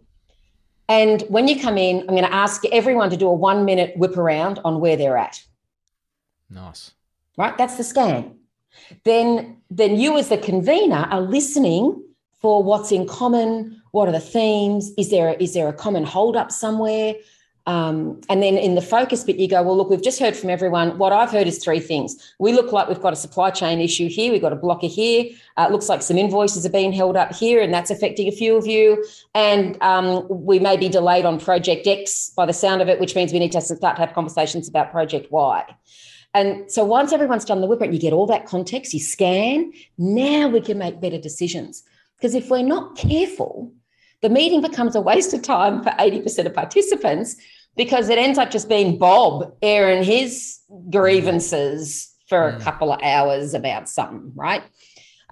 [0.88, 3.96] and when you come in, I'm going to ask everyone to do a one minute
[3.96, 5.42] whip around on where they're at.
[6.48, 6.92] Nice.
[7.36, 7.56] Right?
[7.58, 8.38] That's the scan.
[9.04, 12.02] Then, then you as the convener are listening
[12.40, 16.04] for what's in common, what are the themes, is there a, is there a common
[16.04, 17.14] hold up somewhere?
[17.66, 20.50] Um, and then in the focus bit, you go, well, look, we've just heard from
[20.50, 20.98] everyone.
[20.98, 22.34] What I've heard is three things.
[22.40, 24.32] We look like we've got a supply chain issue here.
[24.32, 25.26] We've got a blocker here.
[25.56, 28.32] Uh, it looks like some invoices are being held up here, and that's affecting a
[28.32, 29.04] few of you.
[29.34, 33.14] And um, we may be delayed on project X by the sound of it, which
[33.14, 35.64] means we need to start to have conversations about project Y.
[36.34, 39.72] And so once everyone's done the whip and you get all that context, you scan,
[39.98, 41.82] now we can make better decisions.
[42.16, 43.72] Because if we're not careful,
[44.22, 47.36] the meeting becomes a waste of time for 80% of participants
[47.76, 52.60] because it ends up just being Bob airing his grievances for a mm.
[52.60, 54.62] couple of hours about something, right?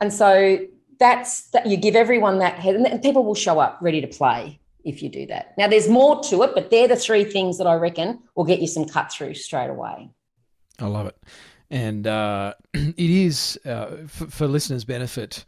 [0.01, 0.59] And so
[0.99, 4.61] that's that you give everyone that head, and people will show up ready to play
[4.85, 5.57] if you do that.
[5.57, 8.61] Now, there's more to it, but they're the three things that I reckon will get
[8.61, 10.11] you some cut through straight away.
[10.81, 11.17] I love it.
[11.71, 15.45] And uh, it is, uh, for, for listeners' benefit,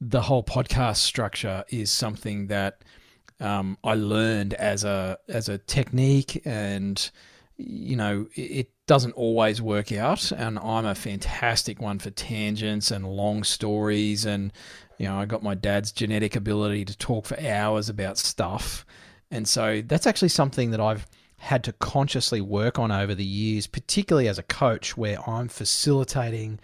[0.00, 2.82] the whole podcast structure is something that
[3.40, 7.10] um, I learned as a as a technique, and
[7.56, 10.32] you know it doesn't always work out.
[10.32, 14.52] And I'm a fantastic one for tangents and long stories, and
[14.98, 18.86] you know I got my dad's genetic ability to talk for hours about stuff,
[19.30, 21.06] and so that's actually something that I've
[21.38, 26.58] had to consciously work on over the years, particularly as a coach, where I'm facilitating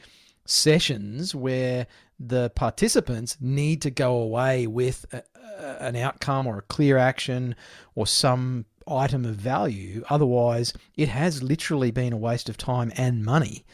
[0.45, 1.87] sessions where
[2.21, 5.23] the participants need to go away with a,
[5.59, 7.55] a, an outcome or a clear action
[7.95, 10.05] or some item of value.
[10.11, 13.65] Otherwise, it has literally been a waste of time and money.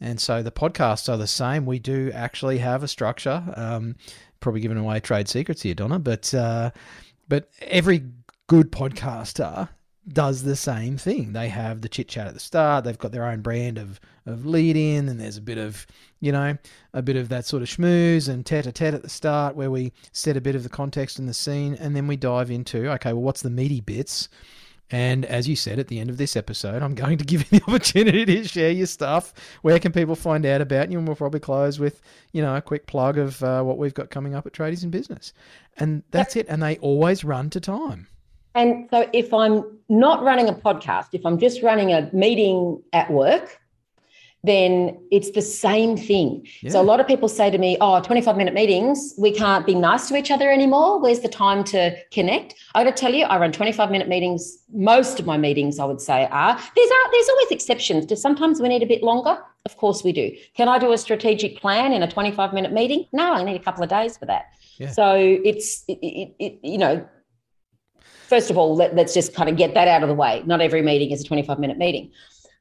[0.00, 1.66] And so the podcasts are the same.
[1.66, 3.42] We do actually have a structure.
[3.56, 3.96] Um,
[4.40, 6.70] probably giving away trade secrets here, Donna, but uh,
[7.28, 8.04] but every
[8.46, 9.68] good podcaster
[10.12, 11.32] does the same thing.
[11.32, 12.84] They have the chit chat at the start.
[12.84, 15.86] They've got their own brand of of lead in, and there's a bit of
[16.20, 16.56] you know
[16.92, 19.70] a bit of that sort of schmooze and tete a tete at the start where
[19.70, 22.90] we set a bit of the context and the scene, and then we dive into
[22.92, 24.28] okay, well, what's the meaty bits?
[24.90, 27.58] And as you said at the end of this episode, I'm going to give you
[27.58, 29.34] the opportunity to share your stuff.
[29.60, 30.98] Where can people find out about you?
[30.98, 32.00] And we'll probably close with,
[32.32, 34.90] you know, a quick plug of uh, what we've got coming up at Tradies in
[34.90, 35.34] Business.
[35.76, 36.46] And that's it.
[36.48, 38.08] And they always run to time.
[38.54, 43.10] And so if I'm not running a podcast, if I'm just running a meeting at
[43.10, 43.58] work,
[44.44, 46.46] then it's the same thing.
[46.62, 46.70] Yeah.
[46.70, 49.74] So a lot of people say to me, "Oh, 25 minute meetings, we can't be
[49.74, 51.00] nice to each other anymore.
[51.00, 54.58] Where's the time to connect?" I got to tell you, I run 25 minute meetings.
[54.72, 58.06] Most of my meetings, I would say, are there's are, there's always exceptions.
[58.06, 59.38] Do sometimes we need a bit longer?
[59.64, 60.30] Of course we do.
[60.54, 63.06] Can I do a strategic plan in a 25 minute meeting?
[63.12, 64.46] No, I need a couple of days for that.
[64.78, 64.92] Yeah.
[64.92, 67.04] So it's it, it, it, you know
[68.28, 70.42] first of all, let, us just kind of get that out of the way.
[70.46, 72.10] Not every meeting is a 25 minute meeting.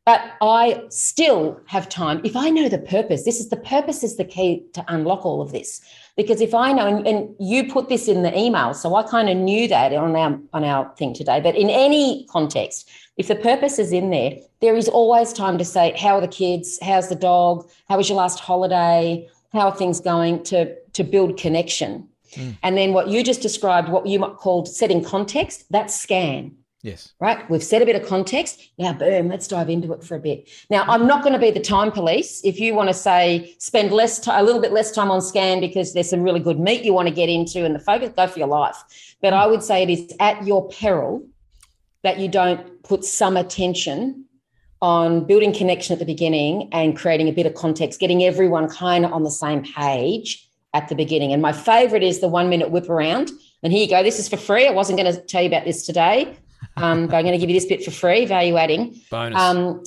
[0.06, 2.22] But I still have time.
[2.24, 5.42] If I know the purpose, this is the purpose is the key to unlock all
[5.42, 5.82] of this.
[6.16, 9.28] Because if I know, and, and you put this in the email, so I kind
[9.28, 11.42] of knew that on our on our thing today.
[11.42, 15.66] But in any context, if the purpose is in there, there is always time to
[15.66, 16.80] say, "How are the kids?
[16.82, 17.70] How's the dog?
[17.90, 19.28] How was your last holiday?
[19.52, 22.08] How are things going?" To to build connection.
[22.34, 22.58] Mm.
[22.64, 26.56] And then what you just described, what you might call setting context, that's scan.
[26.84, 27.14] Yes.
[27.20, 27.50] Right.
[27.50, 28.62] We've set a bit of context.
[28.78, 30.48] Now, boom, let's dive into it for a bit.
[30.70, 32.40] Now, I'm not going to be the time police.
[32.44, 35.60] If you want to say spend less time, a little bit less time on scan
[35.60, 38.28] because there's some really good meat you want to get into and the focus, go
[38.28, 38.78] for your life.
[39.22, 41.28] But I would say it is at your peril
[42.04, 44.26] that you don't put some attention
[44.82, 49.04] on building connection at the beginning and creating a bit of context, getting everyone kind
[49.04, 51.34] of on the same page at the beginning.
[51.34, 53.32] And my favorite is the one minute whip around.
[53.64, 54.04] And here you go.
[54.04, 54.68] This is for free.
[54.68, 56.38] I wasn't going to tell you about this today,
[56.76, 59.02] um, but I'm going to give you this bit for free, value adding.
[59.10, 59.40] Bonus.
[59.40, 59.84] Um,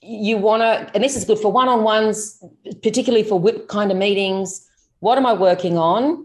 [0.00, 2.42] you want to, and this is good for one on ones,
[2.82, 4.68] particularly for whip kind of meetings.
[5.00, 6.24] What am I working on?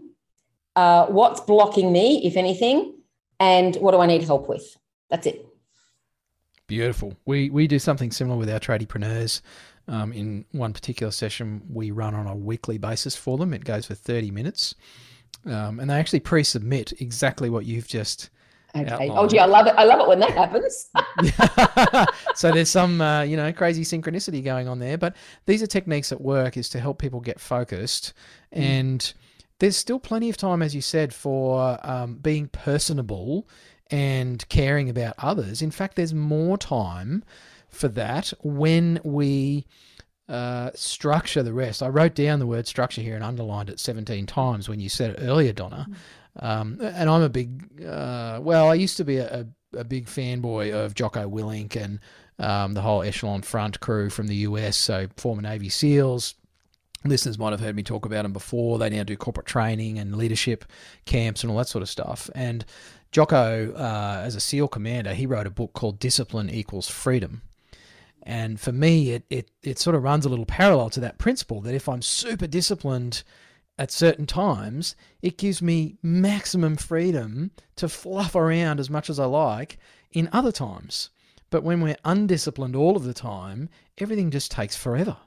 [0.76, 2.96] Uh, what's blocking me, if anything?
[3.40, 4.76] And what do I need help with?
[5.10, 5.44] That's it.
[6.66, 7.16] Beautiful.
[7.26, 9.42] We we do something similar with our tradiepreneurs
[9.86, 13.52] Um, in one particular session, we run on a weekly basis for them.
[13.52, 14.74] It goes for 30 minutes.
[15.46, 18.30] Um, and they actually pre submit exactly what you've just.
[18.76, 18.90] Okay.
[18.90, 19.12] outlined.
[19.12, 19.74] Oh, gee, I love it.
[19.76, 20.90] I love it when that happens.
[22.34, 24.98] so there's some, uh, you know, crazy synchronicity going on there.
[24.98, 25.14] But
[25.46, 28.14] these are techniques at work is to help people get focused.
[28.50, 29.12] And
[29.60, 33.48] there's still plenty of time, as you said, for um, being personable
[33.90, 35.62] and caring about others.
[35.62, 37.22] In fact, there's more time
[37.74, 39.66] for that when we
[40.28, 41.82] uh, structure the rest.
[41.82, 45.10] I wrote down the word structure here and underlined it 17 times when you said
[45.10, 45.86] it earlier, Donna.
[46.40, 49.40] Um, and I'm a big, uh, well, I used to be a,
[49.74, 52.00] a, a big fanboy of Jocko Willink and
[52.38, 56.34] um, the whole Echelon Front crew from the US, so former Navy SEALs.
[57.04, 58.78] Listeners might have heard me talk about them before.
[58.78, 60.64] They now do corporate training and leadership
[61.04, 62.30] camps and all that sort of stuff.
[62.34, 62.64] And
[63.12, 67.42] Jocko, uh, as a SEAL commander, he wrote a book called Discipline Equals Freedom.
[68.24, 71.60] And for me, it, it, it sort of runs a little parallel to that principle
[71.60, 73.22] that if I'm super disciplined
[73.78, 79.26] at certain times, it gives me maximum freedom to fluff around as much as I
[79.26, 79.78] like
[80.10, 81.10] in other times.
[81.50, 85.18] But when we're undisciplined all of the time, everything just takes forever.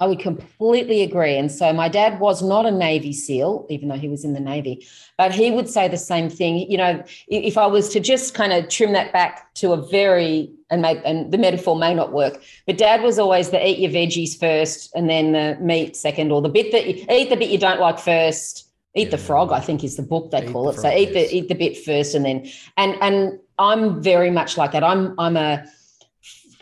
[0.00, 1.36] I would completely agree.
[1.36, 4.40] And so my dad was not a Navy SEAL, even though he was in the
[4.40, 6.70] Navy, but he would say the same thing.
[6.70, 10.50] You know, if I was to just kind of trim that back to a very,
[10.70, 13.90] and, may, and the metaphor may not work, but dad was always the eat your
[13.90, 17.50] veggies first and then the meat second, or the bit that you eat the bit
[17.50, 18.64] you don't like first.
[18.94, 19.10] Eat Yeah.
[19.10, 20.80] the frog, I think is the book they Eat call the it.
[20.80, 21.30] so eat yes.
[21.30, 24.82] the eat the bit first and then and and I'm very much like that.
[24.82, 25.66] I'm I'm a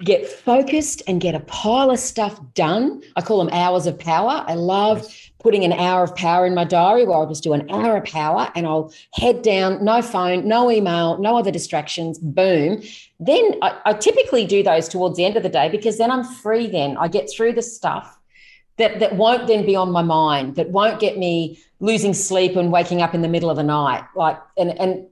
[0.05, 3.03] get focused and get a pile of stuff done.
[3.17, 4.45] I call them hours of power.
[4.47, 5.07] I love
[5.39, 8.05] putting an hour of power in my diary where I'll just do an hour of
[8.05, 12.83] power and I'll head down, no phone, no email, no other distractions, boom.
[13.21, 16.25] Then I, I typically do those towards the end of the day because then I'm
[16.25, 16.97] free then.
[16.99, 18.19] I get through the stuff
[18.77, 22.71] that, that won't then be on my mind, that won't get me losing sleep and
[22.71, 24.05] waking up in the middle of the night.
[24.15, 25.07] Like, and, and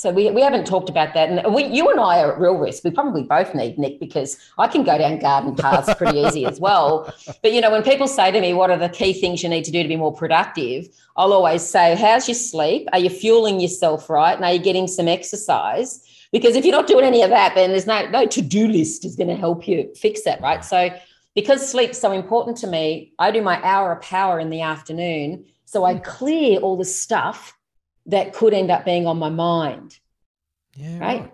[0.00, 1.28] so we, we haven't talked about that.
[1.28, 2.84] And we, you and I are at real risk.
[2.84, 6.58] We probably both need Nick because I can go down garden paths pretty easy as
[6.58, 7.12] well.
[7.42, 9.64] But, you know, when people say to me, what are the key things you need
[9.64, 10.88] to do to be more productive?
[11.16, 12.88] I'll always say, how's your sleep?
[12.94, 14.34] Are you fueling yourself right?
[14.34, 16.02] And are you getting some exercise?
[16.32, 19.16] Because if you're not doing any of that, then there's no, no to-do list is
[19.16, 20.64] going to help you fix that, right?
[20.64, 20.90] So
[21.34, 25.44] because sleep's so important to me, I do my hour of power in the afternoon.
[25.66, 26.04] So I mm.
[26.04, 27.54] clear all the stuff
[28.10, 29.98] that could end up being on my mind.
[30.74, 30.98] Yeah.
[30.98, 31.32] Right.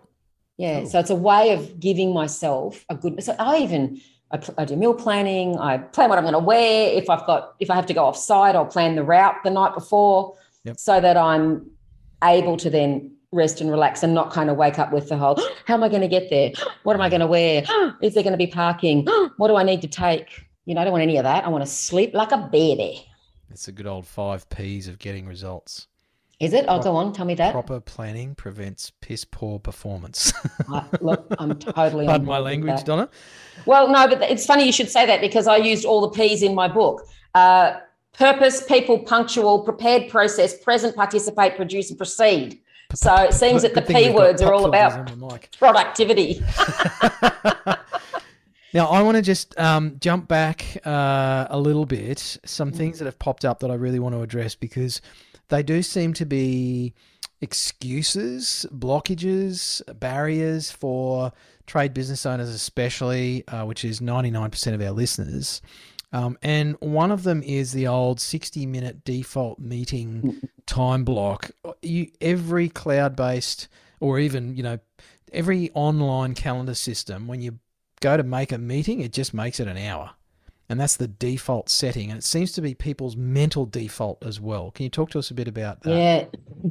[0.57, 0.81] Yeah.
[0.81, 0.89] Cool.
[0.91, 3.23] So it's a way of giving myself a good.
[3.23, 4.01] So I even
[4.33, 5.59] I, I do meal planning.
[5.59, 6.91] I plan what I'm going to wear.
[6.93, 9.51] If I've got if I have to go off site, I'll plan the route the
[9.51, 10.79] night before, Yep.
[10.79, 11.71] so that I'm
[12.25, 15.37] able to then rest and relax and not kind of wake up with the whole
[15.67, 16.53] how am I going to get there?
[16.85, 17.63] What am I going to wear?
[18.01, 19.07] Is there going to be parking?
[19.37, 20.45] What do I need to take?
[20.65, 21.45] You know, I don't want any of that.
[21.45, 23.07] I want to sleep like a baby.
[23.51, 25.87] It's a good old five P's of getting results.
[26.39, 26.67] Is it?
[26.69, 27.15] Oh, go on.
[27.15, 27.53] Tell me that.
[27.53, 30.35] Proper planning prevents piss poor performance.
[30.71, 32.05] I, look, I'm totally.
[32.05, 32.85] on Pardon my language.
[32.85, 33.09] Donna.
[33.65, 36.43] Well, no, but it's funny you should say that because I used all the P's
[36.43, 37.09] in my book.
[37.35, 37.79] Uh,
[38.13, 42.61] purpose, people, punctual, prepared, process, present, participate, produce, and proceed.
[42.95, 45.51] So it seems that the P words are all about on the mic.
[45.59, 46.43] productivity.
[48.77, 52.37] Now, I want to just um, jump back uh, a little bit.
[52.45, 55.01] Some things that have popped up that I really want to address because
[55.49, 56.95] they do seem to be
[57.41, 61.33] excuses, blockages, barriers for
[61.67, 65.61] trade business owners, especially, uh, which is 99% of our listeners.
[66.13, 71.51] Um, and one of them is the old 60 minute default meeting time block.
[71.83, 73.69] You, every cloud based
[74.01, 74.79] or even, you know,
[75.33, 77.59] every online calendar system, when you
[78.01, 80.13] go to make a meeting, it just makes it an hour.
[80.69, 82.11] And that's the default setting.
[82.11, 84.73] And it seems to be people's mental default as well.
[84.73, 85.91] Can you talk to us a bit about that?
[85.97, 86.25] Yeah,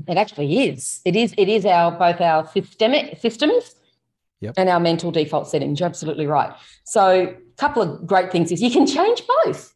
[0.08, 1.01] it actually is.
[1.05, 1.34] It is.
[1.38, 3.75] It is our both our systemic systems
[4.41, 4.55] Yep.
[4.58, 5.79] and our mental default settings.
[5.79, 6.51] You're absolutely right.
[6.84, 9.73] So, a couple of great things is you can change both.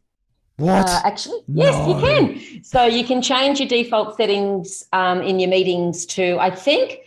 [0.58, 0.86] What?
[0.90, 2.62] Uh, actually, yes, you can.
[2.62, 6.36] So you can change your default settings um, in your meetings to.
[6.38, 6.98] I think.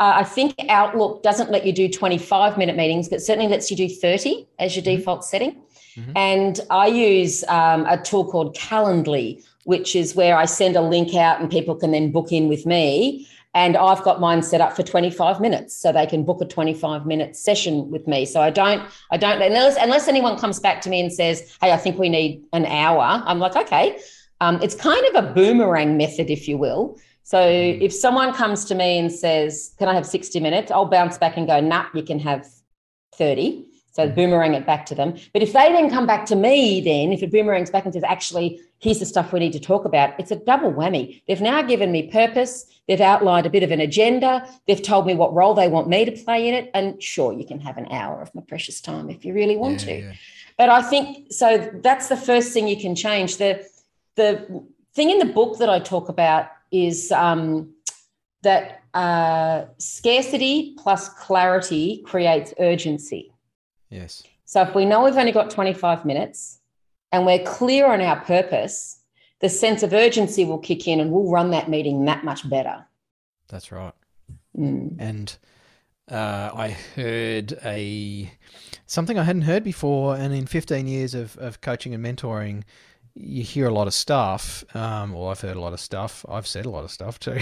[0.00, 3.76] Uh, I think Outlook doesn't let you do 25 minute meetings, but certainly lets you
[3.76, 5.60] do 30 as your default setting.
[5.98, 6.12] Mhm.
[6.16, 11.14] And I use um, a tool called Calendly, which is where I send a link
[11.14, 13.26] out and people can then book in with me.
[13.54, 17.06] And I've got mine set up for 25 minutes, so they can book a 25
[17.06, 18.24] minute session with me.
[18.26, 21.72] So I don't, I don't unless unless anyone comes back to me and says, "Hey,
[21.72, 23.98] I think we need an hour." I'm like, okay.
[24.40, 26.98] Um, it's kind of a boomerang method, if you will.
[27.24, 31.18] So if someone comes to me and says, "Can I have 60 minutes?" I'll bounce
[31.18, 32.46] back and go, "Nah, you can have
[33.14, 33.64] 30."
[33.98, 35.16] So boomerang it back to them.
[35.32, 38.04] But if they then come back to me, then if it boomerangs back and says,
[38.04, 41.20] actually, here's the stuff we need to talk about, it's a double whammy.
[41.26, 42.64] They've now given me purpose.
[42.86, 44.48] They've outlined a bit of an agenda.
[44.68, 46.70] They've told me what role they want me to play in it.
[46.74, 49.80] And sure, you can have an hour of my precious time if you really want
[49.80, 50.00] Yeah, to.
[50.00, 50.12] yeah.
[50.56, 53.38] But I think so that's the first thing you can change.
[53.38, 53.66] The
[54.14, 54.62] the
[54.94, 57.74] thing in the book that I talk about is um,
[58.42, 63.32] that uh, scarcity plus clarity creates urgency.
[63.90, 64.22] Yes.
[64.44, 66.60] So if we know we've only got 25 minutes
[67.12, 69.00] and we're clear on our purpose,
[69.40, 72.84] the sense of urgency will kick in and we'll run that meeting that much better.
[73.48, 73.94] That's right.
[74.56, 74.96] Mm.
[74.98, 75.38] and
[76.10, 78.32] uh, I heard a
[78.86, 80.16] something I hadn't heard before.
[80.16, 82.64] And in 15 years of, of coaching and mentoring,
[83.14, 84.64] you hear a lot of stuff.
[84.74, 86.24] Um, well, I've heard a lot of stuff.
[86.28, 87.32] I've said a lot of stuff too.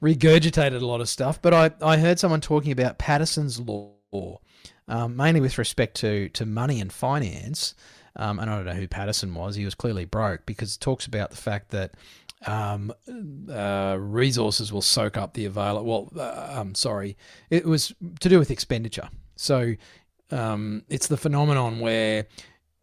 [0.00, 1.42] Regurgitated a lot of stuff.
[1.42, 4.40] But I, I heard someone talking about Patterson's law,
[4.88, 7.74] um, mainly with respect to, to money and finance.
[8.16, 9.54] Um, and I don't know who Patterson was.
[9.54, 11.94] He was clearly broke because it talks about the fact that
[12.46, 12.92] um,
[13.52, 16.10] uh, resources will soak up the available.
[16.14, 17.16] Well, uh, I'm sorry,
[17.50, 19.08] it was to do with expenditure.
[19.36, 19.74] So
[20.30, 22.26] um, it's the phenomenon where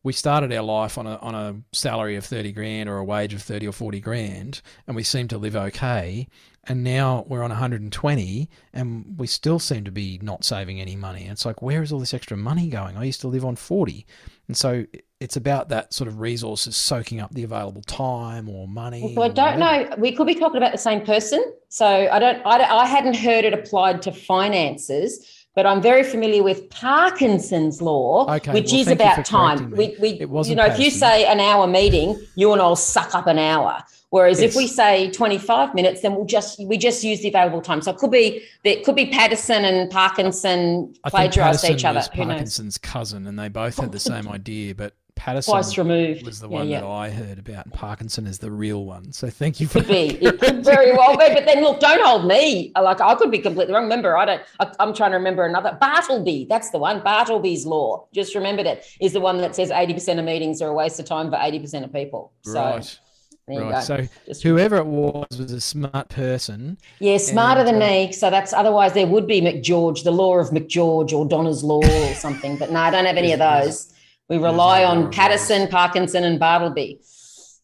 [0.03, 3.33] we started our life on a on a salary of thirty grand or a wage
[3.33, 6.27] of thirty or forty grand, and we seem to live okay.
[6.67, 11.21] And now we're on 120, and we still seem to be not saving any money.
[11.23, 12.97] And it's like, where is all this extra money going?
[12.97, 14.05] I used to live on 40,
[14.47, 14.85] and so
[15.19, 19.13] it's about that sort of resources soaking up the available time or money.
[19.15, 19.89] So I don't whatever.
[19.91, 19.95] know.
[19.97, 21.43] We could be talking about the same person.
[21.69, 22.41] So I don't.
[22.45, 27.81] I, don't- I hadn't heard it applied to finances, but I'm very familiar with Parkinson's
[27.81, 29.71] law, Okay, which well, is about time.
[29.71, 32.75] We, we, It wasn't you know, if you say an hour meeting, you and I'll
[32.75, 33.81] suck up an hour.
[34.09, 37.81] Whereas if we say 25 minutes, then we'll just we just use the available time.
[37.81, 41.97] So it could be it could be Patterson and Parkinson plagiarized Patterson each other.
[41.97, 42.27] was Who knows?
[42.27, 44.73] Parkinson's cousin, and they both had the same idea.
[44.73, 46.25] But Patterson Twice removed.
[46.25, 46.81] was the one yeah.
[46.81, 47.65] that I heard about.
[47.65, 49.11] and Parkinson is the real one.
[49.11, 50.07] So thank you for Could be.
[50.23, 51.33] It could very well be.
[51.33, 52.71] But then look, don't hold me.
[52.79, 53.83] Like I could be completely wrong.
[53.83, 54.41] Remember, I don't.
[54.59, 55.77] I, I'm trying to remember another.
[55.79, 56.47] Bartleby.
[56.49, 57.01] That's the one.
[57.01, 58.07] Bartleby's law.
[58.13, 58.85] Just remembered it.
[58.99, 61.83] Is the one that says 80% of meetings are a waste of time for 80%
[61.85, 62.33] of people.
[62.41, 62.99] So right.
[63.47, 63.83] right.
[63.83, 66.77] So Just- whoever it was was a smart person.
[66.99, 68.11] yeah, smarter and, than uh, me.
[68.11, 72.13] So that's otherwise there would be McGeorge, the law of McGeorge or Donna's law or
[72.15, 72.57] something.
[72.57, 73.93] But no, I don't have any of those.
[74.27, 76.99] We rely on Patterson, Parkinson, and Bartleby.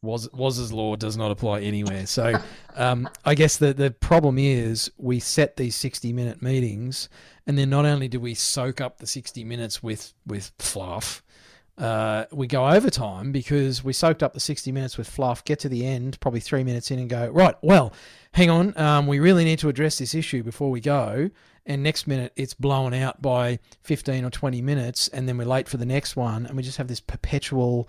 [0.04, 2.08] Was Waz's law does not apply anywhere.
[2.08, 2.34] So
[2.76, 7.08] um, I guess the the problem is we set these sixty minute meetings,
[7.46, 11.22] and then not only do we soak up the sixty minutes with with fluff,
[11.78, 15.70] uh, we go overtime because we soaked up the 60 minutes with fluff, get to
[15.70, 17.92] the end, probably three minutes in, and go, right, well,
[18.34, 21.32] hang on, um, we really need to address this issue before we go.
[21.66, 25.68] And next minute, it's blown out by 15 or 20 minutes, and then we're late
[25.68, 26.46] for the next one.
[26.48, 27.88] And we just have this perpetual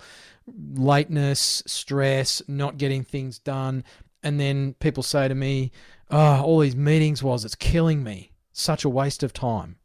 [0.75, 3.85] lateness, stress, not getting things done.
[4.23, 5.73] And then people say to me,
[6.11, 8.33] oh, all these meetings was, it's killing me.
[8.53, 9.77] Such a waste of time.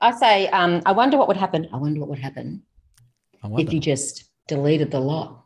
[0.00, 1.68] I say, um, I wonder what would happen.
[1.72, 2.62] I wonder what would happen
[3.42, 5.44] if you just deleted the lot.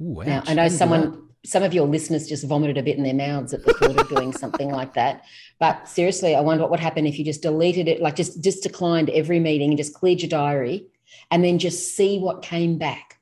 [0.00, 0.42] Ooh, Now.
[0.46, 0.78] I know How do you do that?
[0.78, 3.98] someone, some of your listeners just vomited a bit in their mouths at the thought
[3.98, 5.24] of doing something like that.
[5.58, 8.62] But seriously, I wonder what would happen if you just deleted it, like just just
[8.62, 10.86] declined every meeting and just cleared your diary,
[11.30, 13.18] and then just see what came back.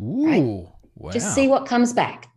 [0.00, 1.10] Ooh, wow.
[1.10, 2.28] Just see what comes back.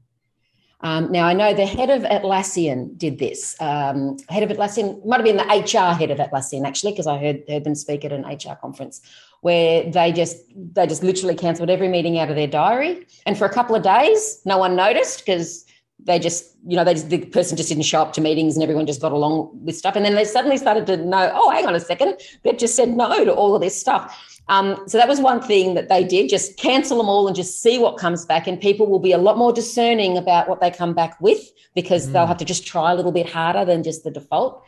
[0.82, 3.60] Um, now, I know the head of Atlassian did this.
[3.60, 7.18] Um, head of Atlassian might have been the HR head of Atlassian actually, because I
[7.18, 9.02] heard heard them speak at an HR conference
[9.42, 13.46] where they just they just literally cancelled every meeting out of their diary, and for
[13.46, 15.66] a couple of days, no one noticed because
[16.00, 18.62] they just you know they just, the person just didn't show up to meetings and
[18.62, 21.66] everyone just got along with stuff, and then they suddenly started to know, oh, hang
[21.66, 24.37] on a second, they've just said no to all of this stuff.
[24.50, 27.62] Um, so that was one thing that they did just cancel them all and just
[27.62, 28.48] see what comes back.
[28.48, 31.42] And people will be a lot more discerning about what they come back with
[31.76, 32.30] because they'll Mm.
[32.30, 34.62] have to just try a little bit harder than just the default.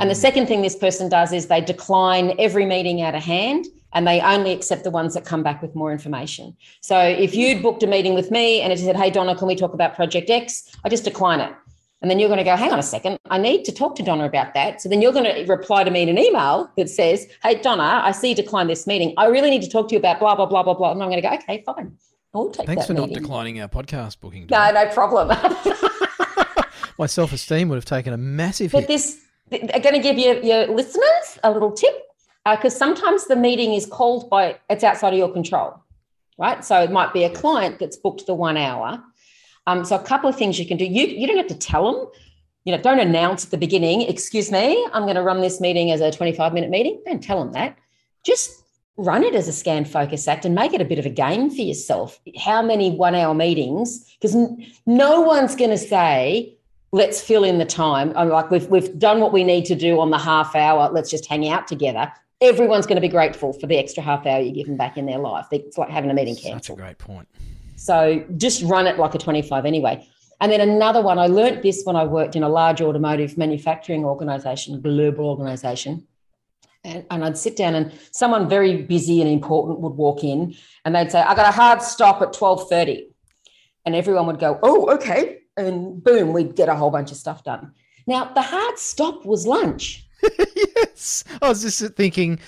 [0.00, 0.18] And the Mm.
[0.26, 4.20] second thing this person does is they decline every meeting out of hand and they
[4.20, 6.56] only accept the ones that come back with more information.
[6.80, 9.54] So if you'd booked a meeting with me and it said, Hey, Donna, can we
[9.54, 10.64] talk about Project X?
[10.84, 11.52] I just decline it.
[12.02, 14.02] And then you're going to go, hang on a second, I need to talk to
[14.02, 14.82] Donna about that.
[14.82, 18.02] So then you're going to reply to me in an email that says, Hey, Donna,
[18.04, 19.14] I see you declined this meeting.
[19.16, 20.90] I really need to talk to you about blah, blah, blah, blah, blah.
[20.90, 21.96] And I'm going to go, Okay, fine.
[22.34, 24.46] I'll take Thanks for not declining our podcast booking.
[24.50, 25.28] No, no problem.
[26.98, 28.88] My self esteem would have taken a massive But hit.
[28.88, 29.20] this,
[29.52, 31.94] I'm going to give you, your listeners a little tip
[32.46, 35.74] uh, because sometimes the meeting is called by, it's outside of your control,
[36.38, 36.64] right?
[36.64, 39.02] So it might be a client that's booked the one hour.
[39.66, 40.84] Um, so a couple of things you can do.
[40.84, 42.10] You, you don't have to tell them,
[42.64, 45.90] you know, don't announce at the beginning, excuse me, I'm going to run this meeting
[45.90, 47.00] as a 25 minute meeting.
[47.04, 47.76] Don't tell them that.
[48.24, 48.62] Just
[48.96, 51.50] run it as a scan focus act and make it a bit of a game
[51.50, 52.20] for yourself.
[52.38, 54.16] How many one hour meetings?
[54.20, 54.36] Because
[54.86, 56.56] no one's going to say,
[56.92, 58.12] let's fill in the time.
[58.14, 60.90] I'm like, we've, we've done what we need to do on the half hour.
[60.92, 62.12] Let's just hang out together.
[62.40, 65.06] Everyone's going to be grateful for the extra half hour you give them back in
[65.06, 65.46] their life.
[65.52, 66.56] It's like having a meeting cancelled.
[66.56, 67.28] That's a great point.
[67.82, 70.08] So just run it like a 25 anyway.
[70.40, 74.04] And then another one, I learnt this when I worked in a large automotive manufacturing
[74.04, 76.06] organization, a global organization.
[76.84, 80.54] And, and, I'd sit down and someone very busy and important would walk in
[80.84, 83.08] and they'd say, I got a hard stop at 1230.
[83.84, 85.38] And everyone would go, oh, okay.
[85.56, 87.72] And boom, we'd get a whole bunch of stuff done.
[88.06, 90.06] Now, the hard stop was lunch.
[90.76, 91.24] yes.
[91.40, 92.38] I was just thinking,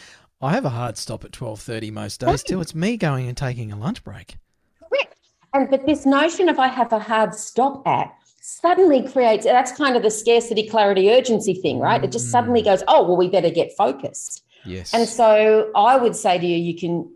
[0.41, 2.61] I have a hard stop at 1230 most days still.
[2.61, 4.37] It's me going and taking a lunch break.
[5.55, 9.97] And but this notion of I have a hard stop at suddenly creates that's kind
[9.97, 12.01] of the scarcity, clarity, urgency thing, right?
[12.01, 12.05] Mm.
[12.05, 12.67] It just suddenly mm.
[12.67, 14.45] goes, oh, well, we better get focused.
[14.67, 14.93] Yes.
[14.93, 17.11] And so I would say to you, you can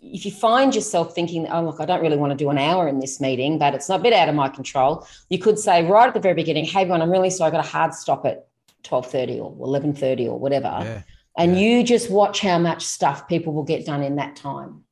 [0.00, 2.86] if you find yourself thinking, oh, look, I don't really want to do an hour
[2.86, 5.84] in this meeting, but it's not a bit out of my control, you could say
[5.84, 8.26] right at the very beginning, hey, everyone, I'm really sorry, I got a hard stop
[8.26, 8.46] at
[8.84, 10.78] 12.30 or 11.30 or whatever.
[10.82, 11.02] Yeah.
[11.38, 11.62] And yeah.
[11.62, 14.84] you just watch how much stuff people will get done in that time.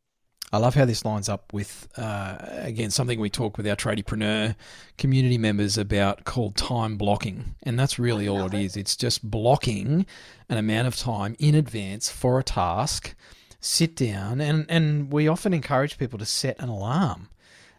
[0.53, 4.57] I love how this lines up with, uh, again, something we talk with our tradiepreneur
[4.99, 7.55] community members about called time blocking.
[7.63, 8.77] And that's really all it, is.
[8.77, 10.07] It's just blocking
[10.49, 13.15] an amount of time in advance for a task,
[13.61, 17.29] sit down, and, and we often encourage people to set an alarm.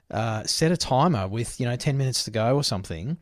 [0.09, 3.17] Uh, set a timer with, you know, 10 minutes to go or something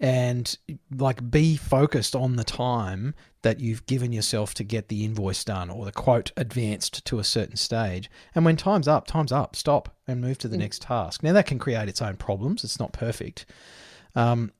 [0.00, 0.58] and
[0.94, 5.68] like be focused on the time that you've given yourself to get the invoice done
[5.68, 8.10] or the quote advanced to a certain stage.
[8.34, 10.60] And when time's up, time's up, stop and move to the mm.
[10.60, 11.22] next task.
[11.22, 12.64] Now, that can create its own problems.
[12.64, 13.44] It's not perfect.
[14.14, 14.50] Um,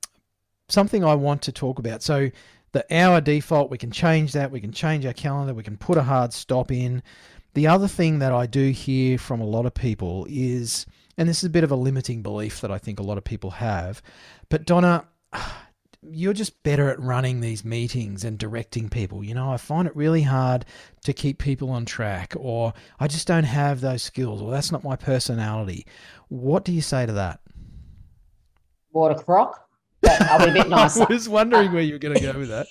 [0.69, 2.03] something I want to talk about.
[2.03, 2.29] So,
[2.73, 4.51] the hour default, we can change that.
[4.51, 5.53] We can change our calendar.
[5.53, 7.01] We can put a hard stop in.
[7.55, 10.85] The other thing that I do hear from a lot of people is,
[11.17, 13.23] and this is a bit of a limiting belief that I think a lot of
[13.23, 14.01] people have,
[14.49, 15.07] but Donna,
[16.11, 19.23] you're just better at running these meetings and directing people.
[19.23, 20.65] You know, I find it really hard
[21.03, 24.83] to keep people on track, or I just don't have those skills, or that's not
[24.83, 25.85] my personality.
[26.29, 27.39] What do you say to that?
[28.91, 29.67] Water crock.
[30.07, 31.03] I'll be a bit nicer.
[31.03, 32.67] I was wondering where you were going to go with that.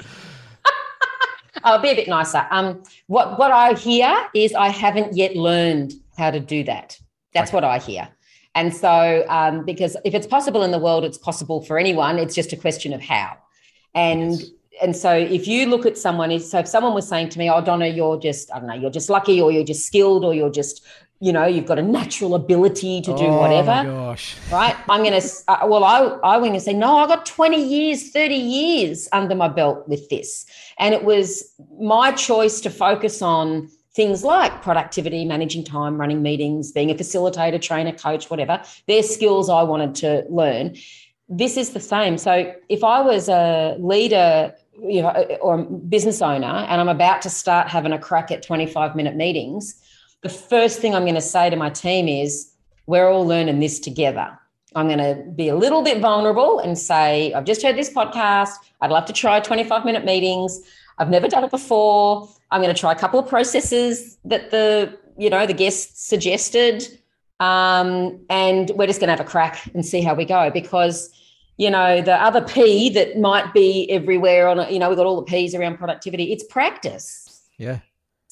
[1.65, 2.47] I'll be a bit nicer.
[2.51, 6.99] Um, what what I hear is I haven't yet learned how to do that.
[7.33, 7.57] That's okay.
[7.57, 8.09] what I hear.
[8.55, 12.19] And so, um, because if it's possible in the world, it's possible for anyone.
[12.19, 13.37] It's just a question of how.
[13.95, 14.51] And yes.
[14.83, 17.51] and so, if you look at someone, if so if someone was saying to me,
[17.51, 20.35] "Oh, Donna, you're just I don't know, you're just lucky, or you're just skilled, or
[20.35, 20.85] you're just
[21.21, 24.37] you know, you've got a natural ability to do oh whatever." gosh!
[24.53, 24.77] Right?
[24.89, 28.11] I'm going to uh, well, I I going to say, "No, I got 20 years,
[28.11, 30.47] 30 years under my belt with this,"
[30.79, 36.73] and it was my choice to focus on things like productivity, managing time, running meetings,
[36.73, 38.61] being a facilitator, trainer, coach, whatever.
[38.87, 40.77] They're skills I wanted to learn.
[41.29, 42.19] This is the same.
[42.19, 47.23] So if I was a leader, you know, or a business owner, and I'm about
[47.23, 49.81] to start having a crack at 25 minute meetings,
[50.23, 52.51] the first thing I'm going to say to my team is,
[52.87, 54.39] we're all learning this together.
[54.75, 58.57] I'm going to be a little bit vulnerable and say, I've just heard this podcast.
[58.81, 60.61] I'd love to try 25 minute meetings.
[60.99, 62.29] I've never done it before.
[62.55, 66.87] I'm going to try a couple of processes that the you know the guests suggested,
[67.41, 71.11] um, and we're just going to have a crack and see how we go because
[71.57, 75.17] you know the other P that might be everywhere on you know we've got all
[75.17, 76.33] the P's around productivity.
[76.33, 77.43] It's practice.
[77.59, 77.81] Yeah.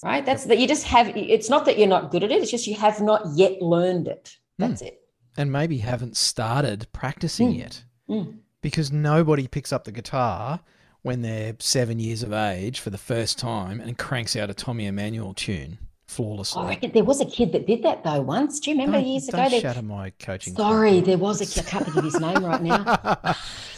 [0.04, 0.24] Right.
[0.24, 1.08] That's that you just have.
[1.16, 2.42] It's not that you're not good at it.
[2.42, 4.36] It's just you have not yet learned it.
[4.56, 4.68] Hmm.
[4.68, 4.86] That's mm.
[4.86, 5.00] it.
[5.36, 7.58] And maybe haven't started practicing mm.
[7.58, 7.84] yet.
[8.08, 8.38] Mm.
[8.60, 10.60] Because nobody picks up the guitar
[11.03, 14.86] when they're seven years of age for the first time and cranks out a Tommy
[14.86, 16.62] Emmanuel tune flawlessly.
[16.62, 18.61] I reckon there was a kid that did that though once.
[18.61, 19.61] Do you remember don't, years don't ago?
[19.61, 20.55] Shatter my coaching.
[20.55, 21.61] Sorry, there was a.
[21.61, 23.36] I can't think of his name right now.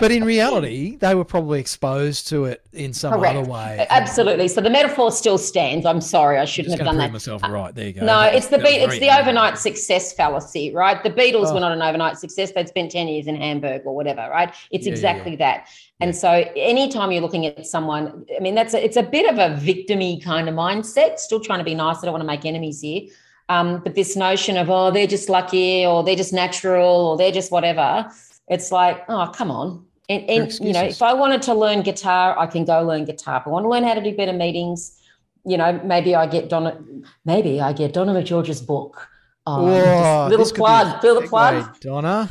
[0.00, 3.36] but in reality, they were probably exposed to it in some Correct.
[3.36, 3.86] other way.
[3.90, 4.48] Absolutely.
[4.48, 5.86] So the metaphor still stands.
[5.86, 7.12] I'm sorry, I shouldn't have done that.
[7.12, 7.86] Myself right there.
[7.86, 8.04] You go.
[8.04, 8.82] No, it's the beat.
[8.82, 11.02] It's the overnight success fallacy, right?
[11.02, 11.54] The Beatles oh.
[11.54, 12.52] were not an overnight success.
[12.52, 14.52] They'd spent ten years in Hamburg or whatever, right?
[14.70, 15.38] It's yeah, exactly yeah.
[15.38, 15.68] that.
[16.00, 19.38] And so, anytime you're looking at someone, I mean, that's a, it's a bit of
[19.38, 21.18] a victimy kind of mindset.
[21.18, 21.98] Still trying to be nice.
[21.98, 23.02] I don't want to make enemies here.
[23.48, 27.32] Um, but this notion of oh, they're just lucky, or they're just natural, or they're
[27.32, 28.10] just whatever.
[28.48, 32.38] It's like, oh, come on and, and you know, if I wanted to learn guitar,
[32.38, 33.40] I can go learn guitar.
[33.40, 35.00] If I want to learn how to do better meetings,
[35.46, 36.78] you know, maybe I get Donna,
[37.24, 39.08] maybe I get Donna McGeorge's book.
[39.46, 41.80] Um, Whoa, little plug, feel the plug.
[41.80, 42.30] Donna.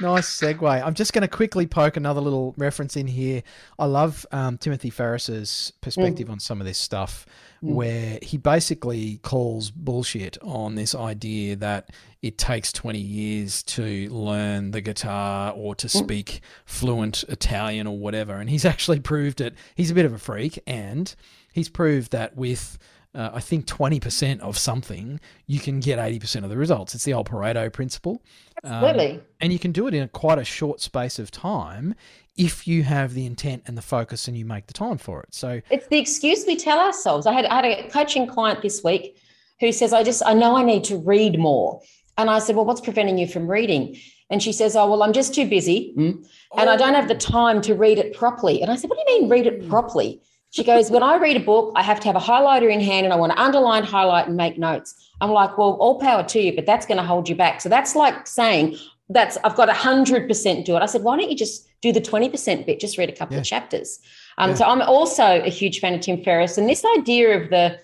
[0.00, 0.82] nice segue.
[0.84, 3.42] I'm just going to quickly poke another little reference in here.
[3.78, 6.32] I love um, Timothy Ferriss's perspective mm.
[6.32, 7.26] on some of this stuff,
[7.62, 7.74] mm.
[7.74, 11.90] where he basically calls bullshit on this idea that
[12.22, 15.90] it takes 20 years to learn the guitar or to mm.
[15.90, 18.34] speak fluent Italian or whatever.
[18.34, 19.54] And he's actually proved it.
[19.74, 21.14] He's a bit of a freak, and
[21.52, 22.78] he's proved that with
[23.14, 26.94] uh, I think 20% of something, you can get 80% of the results.
[26.94, 28.22] It's the old Pareto principle.
[28.64, 29.16] Absolutely.
[29.16, 31.94] Um, and you can do it in a, quite a short space of time
[32.36, 35.34] if you have the intent and the focus and you make the time for it.
[35.34, 37.26] So it's the excuse we tell ourselves.
[37.26, 39.18] I had, I had a coaching client this week
[39.60, 41.82] who says, I just, I know I need to read more.
[42.16, 43.96] And I said, Well, what's preventing you from reading?
[44.30, 47.14] And she says, Oh, well, I'm just too busy mm, and I don't have the
[47.14, 48.62] time to read it properly.
[48.62, 50.20] And I said, What do you mean read it properly?
[50.52, 53.04] She goes, When I read a book, I have to have a highlighter in hand
[53.04, 54.94] and I want to underline, highlight, and make notes.
[55.20, 57.60] I'm like, Well, all power to you, but that's going to hold you back.
[57.60, 58.76] So that's like saying,
[59.08, 60.82] that's I've got a 100% do it.
[60.82, 62.80] I said, why don't you just do the 20% bit?
[62.80, 63.40] Just read a couple yeah.
[63.40, 63.98] of chapters.
[64.38, 64.56] Um, yeah.
[64.56, 66.56] So I'm also a huge fan of Tim Ferriss.
[66.58, 67.78] And this idea of the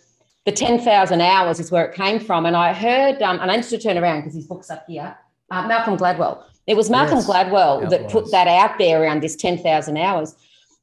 [0.47, 2.47] the 10,000 hours is where it came from.
[2.47, 5.15] And I heard, um, and I need to turn around because his book's up here,
[5.51, 6.43] uh, Malcolm Gladwell.
[6.67, 10.35] It was Malcolm yes, Gladwell that put that out there around this 10,000 hours.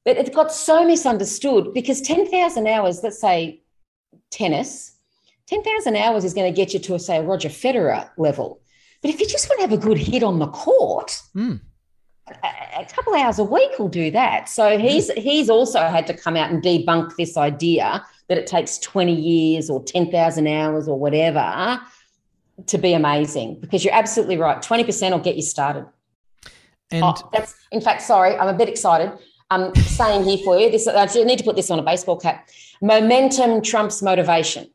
[0.06, 3.62] But it got so misunderstood because 10,000 hours, let's say
[4.30, 4.96] tennis,
[5.48, 8.62] 10,000 hours is going to get you to, a, say, a Roger Federer level.
[9.02, 11.60] But if you just want to have a good hit on the court, mm.
[12.28, 12.48] a,
[12.82, 14.50] a, couple hours a week will do that.
[14.50, 18.80] So he's he's also had to come out and debunk this idea that it takes
[18.80, 21.80] 20 years or 10,000 hours or whatever
[22.66, 24.58] to be amazing because you're absolutely right.
[24.58, 25.86] 20% will get you started.
[26.90, 29.12] And oh, that's in fact, sorry, I'm a bit excited.
[29.56, 30.70] I'm saying here for you.
[30.70, 32.50] This I need to put this on a baseball cap.
[32.82, 34.70] Momentum trumps motivation.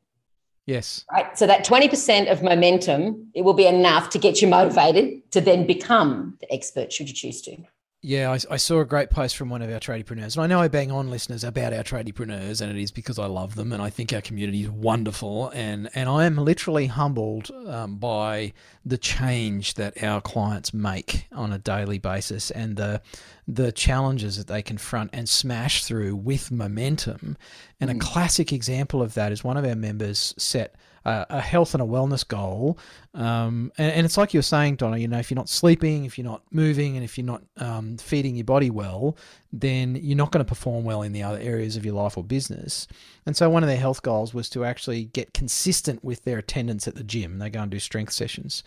[0.66, 1.04] Yes.
[1.10, 1.36] Right.
[1.36, 5.66] So that 20% of momentum, it will be enough to get you motivated to then
[5.66, 7.56] become the expert should you choose to.
[8.02, 10.58] Yeah, I, I, saw a great post from one of our tradiepreneurs, and I know
[10.58, 13.82] I bang on listeners about our tradiepreneurs, and it is because I love them, and
[13.82, 18.54] I think our community is wonderful, and and I am literally humbled um, by
[18.86, 23.02] the change that our clients make on a daily basis, and the
[23.46, 27.36] the challenges that they confront and smash through with momentum.
[27.80, 27.96] And mm.
[27.96, 30.74] a classic example of that is one of our members set
[31.04, 32.78] a health and a wellness goal.
[33.14, 36.18] Um, and, and, it's like you're saying, Donna, you know, if you're not sleeping, if
[36.18, 39.16] you're not moving, and if you're not um, feeding your body well,
[39.52, 42.22] then you're not going to perform well in the other areas of your life or
[42.22, 42.86] business.
[43.26, 46.86] And so one of their health goals was to actually get consistent with their attendance
[46.86, 47.38] at the gym.
[47.38, 48.62] They go and do strength sessions.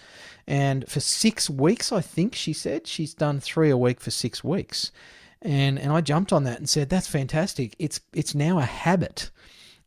[0.48, 4.44] And for six weeks, I think she said, she's done three a week for six
[4.44, 4.92] weeks.
[5.42, 7.76] And, and I jumped on that and said, that's fantastic.
[7.78, 9.30] It's, it's now a habit.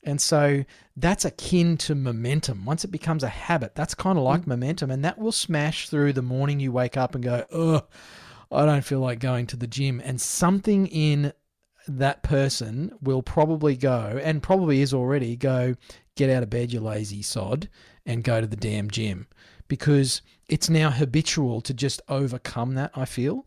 [0.07, 0.65] And so
[0.97, 2.65] that's akin to momentum.
[2.65, 4.47] Once it becomes a habit, that's kind of like mm.
[4.47, 7.83] momentum, and that will smash through the morning you wake up and go, oh,
[8.51, 10.01] I don't feel like going to the gym.
[10.03, 11.33] And something in
[11.89, 15.75] that person will probably go, and probably is already, go,
[16.15, 17.69] get out of bed, you lazy sod,
[18.07, 19.27] and go to the damn gym.
[19.67, 23.45] Because it's now habitual to just overcome that, I feel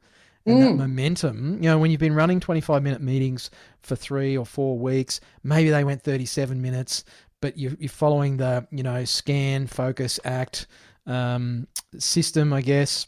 [0.49, 0.67] and mm.
[0.67, 1.55] that momentum.
[1.61, 3.49] You know, when you've been running 25 minute meetings
[3.81, 7.03] for three or four weeks, maybe they went 37 minutes,
[7.41, 10.67] but you're, you're following the, you know, scan, focus, act
[11.05, 13.07] um, system, I guess.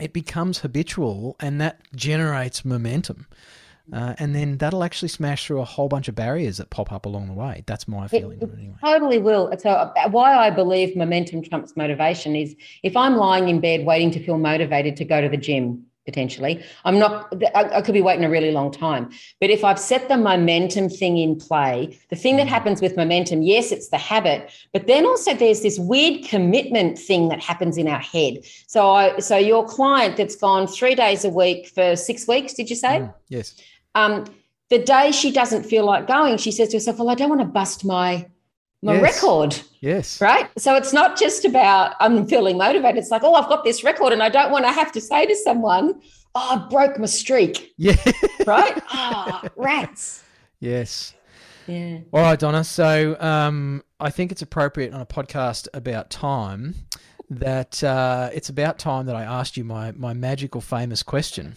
[0.00, 3.26] It becomes habitual and that generates momentum.
[3.92, 7.04] Uh, and then that'll actually smash through a whole bunch of barriers that pop up
[7.04, 7.64] along the way.
[7.66, 8.38] That's my feeling.
[8.40, 8.76] It, it anyway.
[8.82, 9.52] Totally will.
[9.58, 14.10] So, uh, why I believe momentum trumps motivation is if I'm lying in bed waiting
[14.12, 16.62] to feel motivated to go to the gym, potentially.
[16.84, 19.10] I'm not, I, could be waiting a really long time.
[19.40, 22.50] But if I've set the momentum thing in play, the thing that mm.
[22.50, 27.28] happens with momentum, yes, it's the habit, but then also there's this weird commitment thing
[27.28, 28.38] that happens in our head.
[28.66, 32.68] So I, so your client that's gone three days a week for six weeks, did
[32.68, 33.00] you say?
[33.00, 33.54] Mm, yes.
[33.94, 34.24] Um,
[34.70, 37.42] the day she doesn't feel like going, she says to herself, well, I don't want
[37.42, 38.26] to bust my
[38.82, 39.02] my yes.
[39.02, 39.60] record.
[39.80, 40.20] Yes.
[40.20, 40.48] Right.
[40.58, 42.98] So it's not just about I'm feeling motivated.
[42.98, 45.24] It's like, oh, I've got this record and I don't want to have to say
[45.24, 46.00] to someone,
[46.34, 47.72] oh, I broke my streak.
[47.76, 47.96] Yeah.
[48.44, 48.82] Right.
[48.88, 50.24] Ah, oh, rats.
[50.58, 51.14] Yes.
[51.68, 51.98] Yeah.
[52.12, 52.64] All right, Donna.
[52.64, 56.74] So um, I think it's appropriate on a podcast about time
[57.30, 61.54] that uh, it's about time that I asked you my, my magical famous question.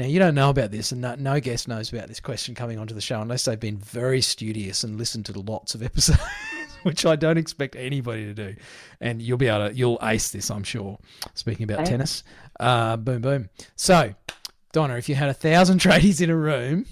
[0.00, 2.78] Now, you don't know about this, and no, no, guest knows about this question coming
[2.78, 6.18] onto the show unless they've been very studious and listened to lots of episodes,
[6.84, 8.56] which I don't expect anybody to do.
[9.02, 10.98] And you'll be able to, you'll ace this, I'm sure.
[11.34, 11.90] Speaking about okay.
[11.90, 12.24] tennis,
[12.58, 13.50] uh, boom, boom.
[13.76, 14.14] So,
[14.72, 16.86] Donna, if you had a thousand tradies in a room,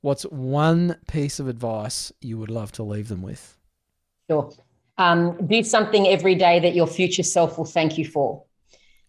[0.00, 3.56] what's one piece of advice you would love to leave them with?
[4.28, 4.52] Sure.
[4.98, 8.42] Um, do something every day that your future self will thank you for.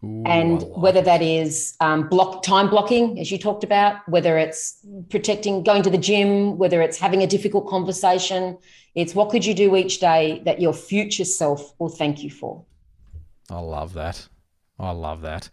[0.04, 4.38] Ooh, and like whether that is um, block time blocking, as you talked about, whether
[4.38, 8.58] it's protecting, going to the gym, whether it's having a difficult conversation,
[8.96, 12.66] it's what could you do each day that your future self will thank you for.
[13.50, 14.28] I love that.
[14.80, 15.50] I love that.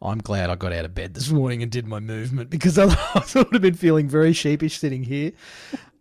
[0.00, 3.36] I'm glad I got out of bed this morning and did my movement because otherwise
[3.36, 5.32] I would have been feeling very sheepish sitting here.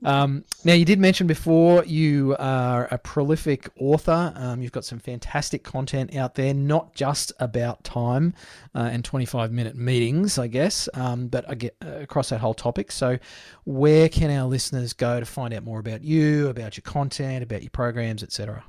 [0.03, 4.33] Um, now, you did mention before you are a prolific author.
[4.35, 8.33] Um, you've got some fantastic content out there, not just about time
[8.73, 12.53] uh, and 25 minute meetings, I guess, um, but I get uh, across that whole
[12.55, 12.91] topic.
[12.91, 13.19] So,
[13.65, 17.61] where can our listeners go to find out more about you, about your content, about
[17.61, 18.63] your programs, etc.?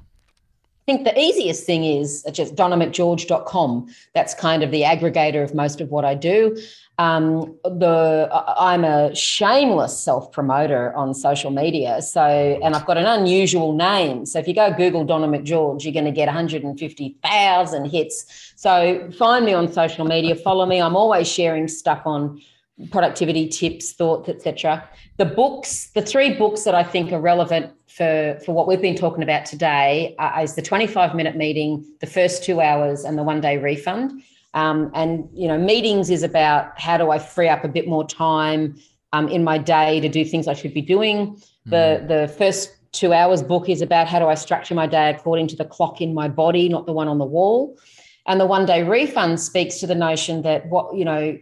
[0.83, 3.87] I think the easiest thing is just donnamcgeorge.com.
[4.15, 6.59] That's kind of the aggregator of most of what I do.
[6.99, 8.29] Um, the
[8.59, 12.03] I'm a shameless self promoter on social media.
[12.03, 12.25] So,
[12.65, 14.27] and I've got an unusual name.
[14.27, 18.53] So, if you go Google Donna McGeorge, you're going to get 150,000 hits.
[18.57, 20.81] So, find me on social media, follow me.
[20.81, 22.41] I'm always sharing stuff on
[22.91, 24.89] productivity tips, thoughts, etc.
[25.19, 28.97] The books, the three books that I think are relevant for, for what we've been
[28.97, 33.23] talking about today uh, is the 25 minute meeting, the first two hours, and the
[33.23, 34.23] one day refund.
[34.55, 38.07] Um, and you know, meetings is about how do I free up a bit more
[38.07, 38.77] time
[39.13, 41.41] um, in my day to do things I should be doing.
[41.67, 42.09] The mm.
[42.09, 45.57] the first two hours book is about how do I structure my day according to
[45.57, 47.79] the clock in my body, not the one on the wall.
[48.27, 51.39] And the one day refund speaks to the notion that what you know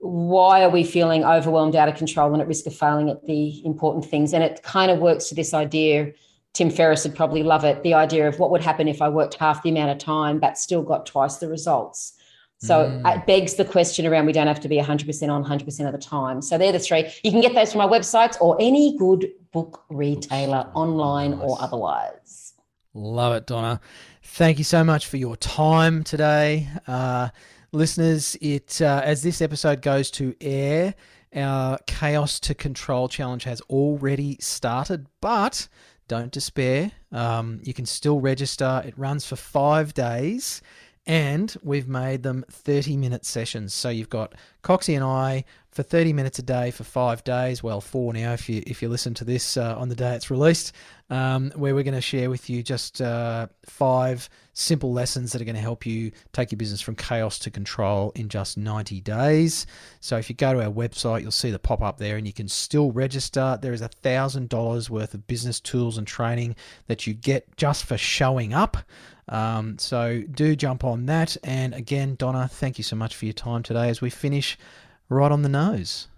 [0.00, 3.64] why are we feeling overwhelmed, out of control, and at risk of failing at the
[3.64, 4.32] important things?
[4.32, 6.12] And it kind of works to this idea.
[6.52, 7.82] Tim Ferriss would probably love it.
[7.82, 10.58] The idea of what would happen if I worked half the amount of time but
[10.58, 12.14] still got twice the results.
[12.62, 13.16] So mm.
[13.16, 15.98] it begs the question around we don't have to be 100% on 100% of the
[15.98, 16.42] time.
[16.42, 17.10] So they're the three.
[17.22, 21.40] You can get those from our websites or any good book retailer, online nice.
[21.42, 22.52] or otherwise.
[22.92, 23.80] Love it, Donna.
[24.22, 26.68] Thank you so much for your time today.
[26.86, 27.30] Uh,
[27.72, 30.94] listeners, it uh, as this episode goes to air,
[31.34, 35.68] our Chaos to Control challenge has already started, but
[36.08, 36.90] don't despair.
[37.12, 38.82] Um, you can still register.
[38.84, 40.60] It runs for five days,
[41.06, 43.74] and we've made them 30 minute sessions.
[43.74, 47.62] So you've got Coxie and I for 30 minutes a day for five days.
[47.62, 50.30] Well, four now if you if you listen to this uh, on the day it's
[50.30, 50.72] released,
[51.08, 55.44] um, where we're going to share with you just uh, five simple lessons that are
[55.44, 59.66] going to help you take your business from chaos to control in just 90 days.
[60.00, 62.32] So if you go to our website, you'll see the pop up there, and you
[62.32, 63.58] can still register.
[63.60, 66.56] There is a thousand dollars worth of business tools and training
[66.88, 68.76] that you get just for showing up.
[69.30, 71.38] Um, so do jump on that.
[71.42, 74.58] And again, Donna, thank you so much for your time today as we finish
[75.08, 76.08] right on the nose.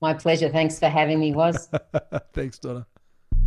[0.00, 0.48] My pleasure.
[0.50, 1.68] Thanks for having me, Waz.
[2.34, 2.86] Thanks, Donna.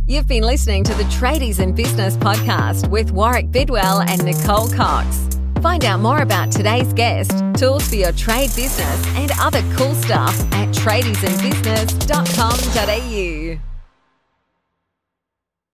[0.06, 5.28] You've been listening to the Tradies in Business podcast with Warwick Bidwell and Nicole Cox.
[5.60, 10.34] Find out more about today's guest, tools for your trade business, and other cool stuff
[10.52, 13.67] at tradiesinbusiness.com.au.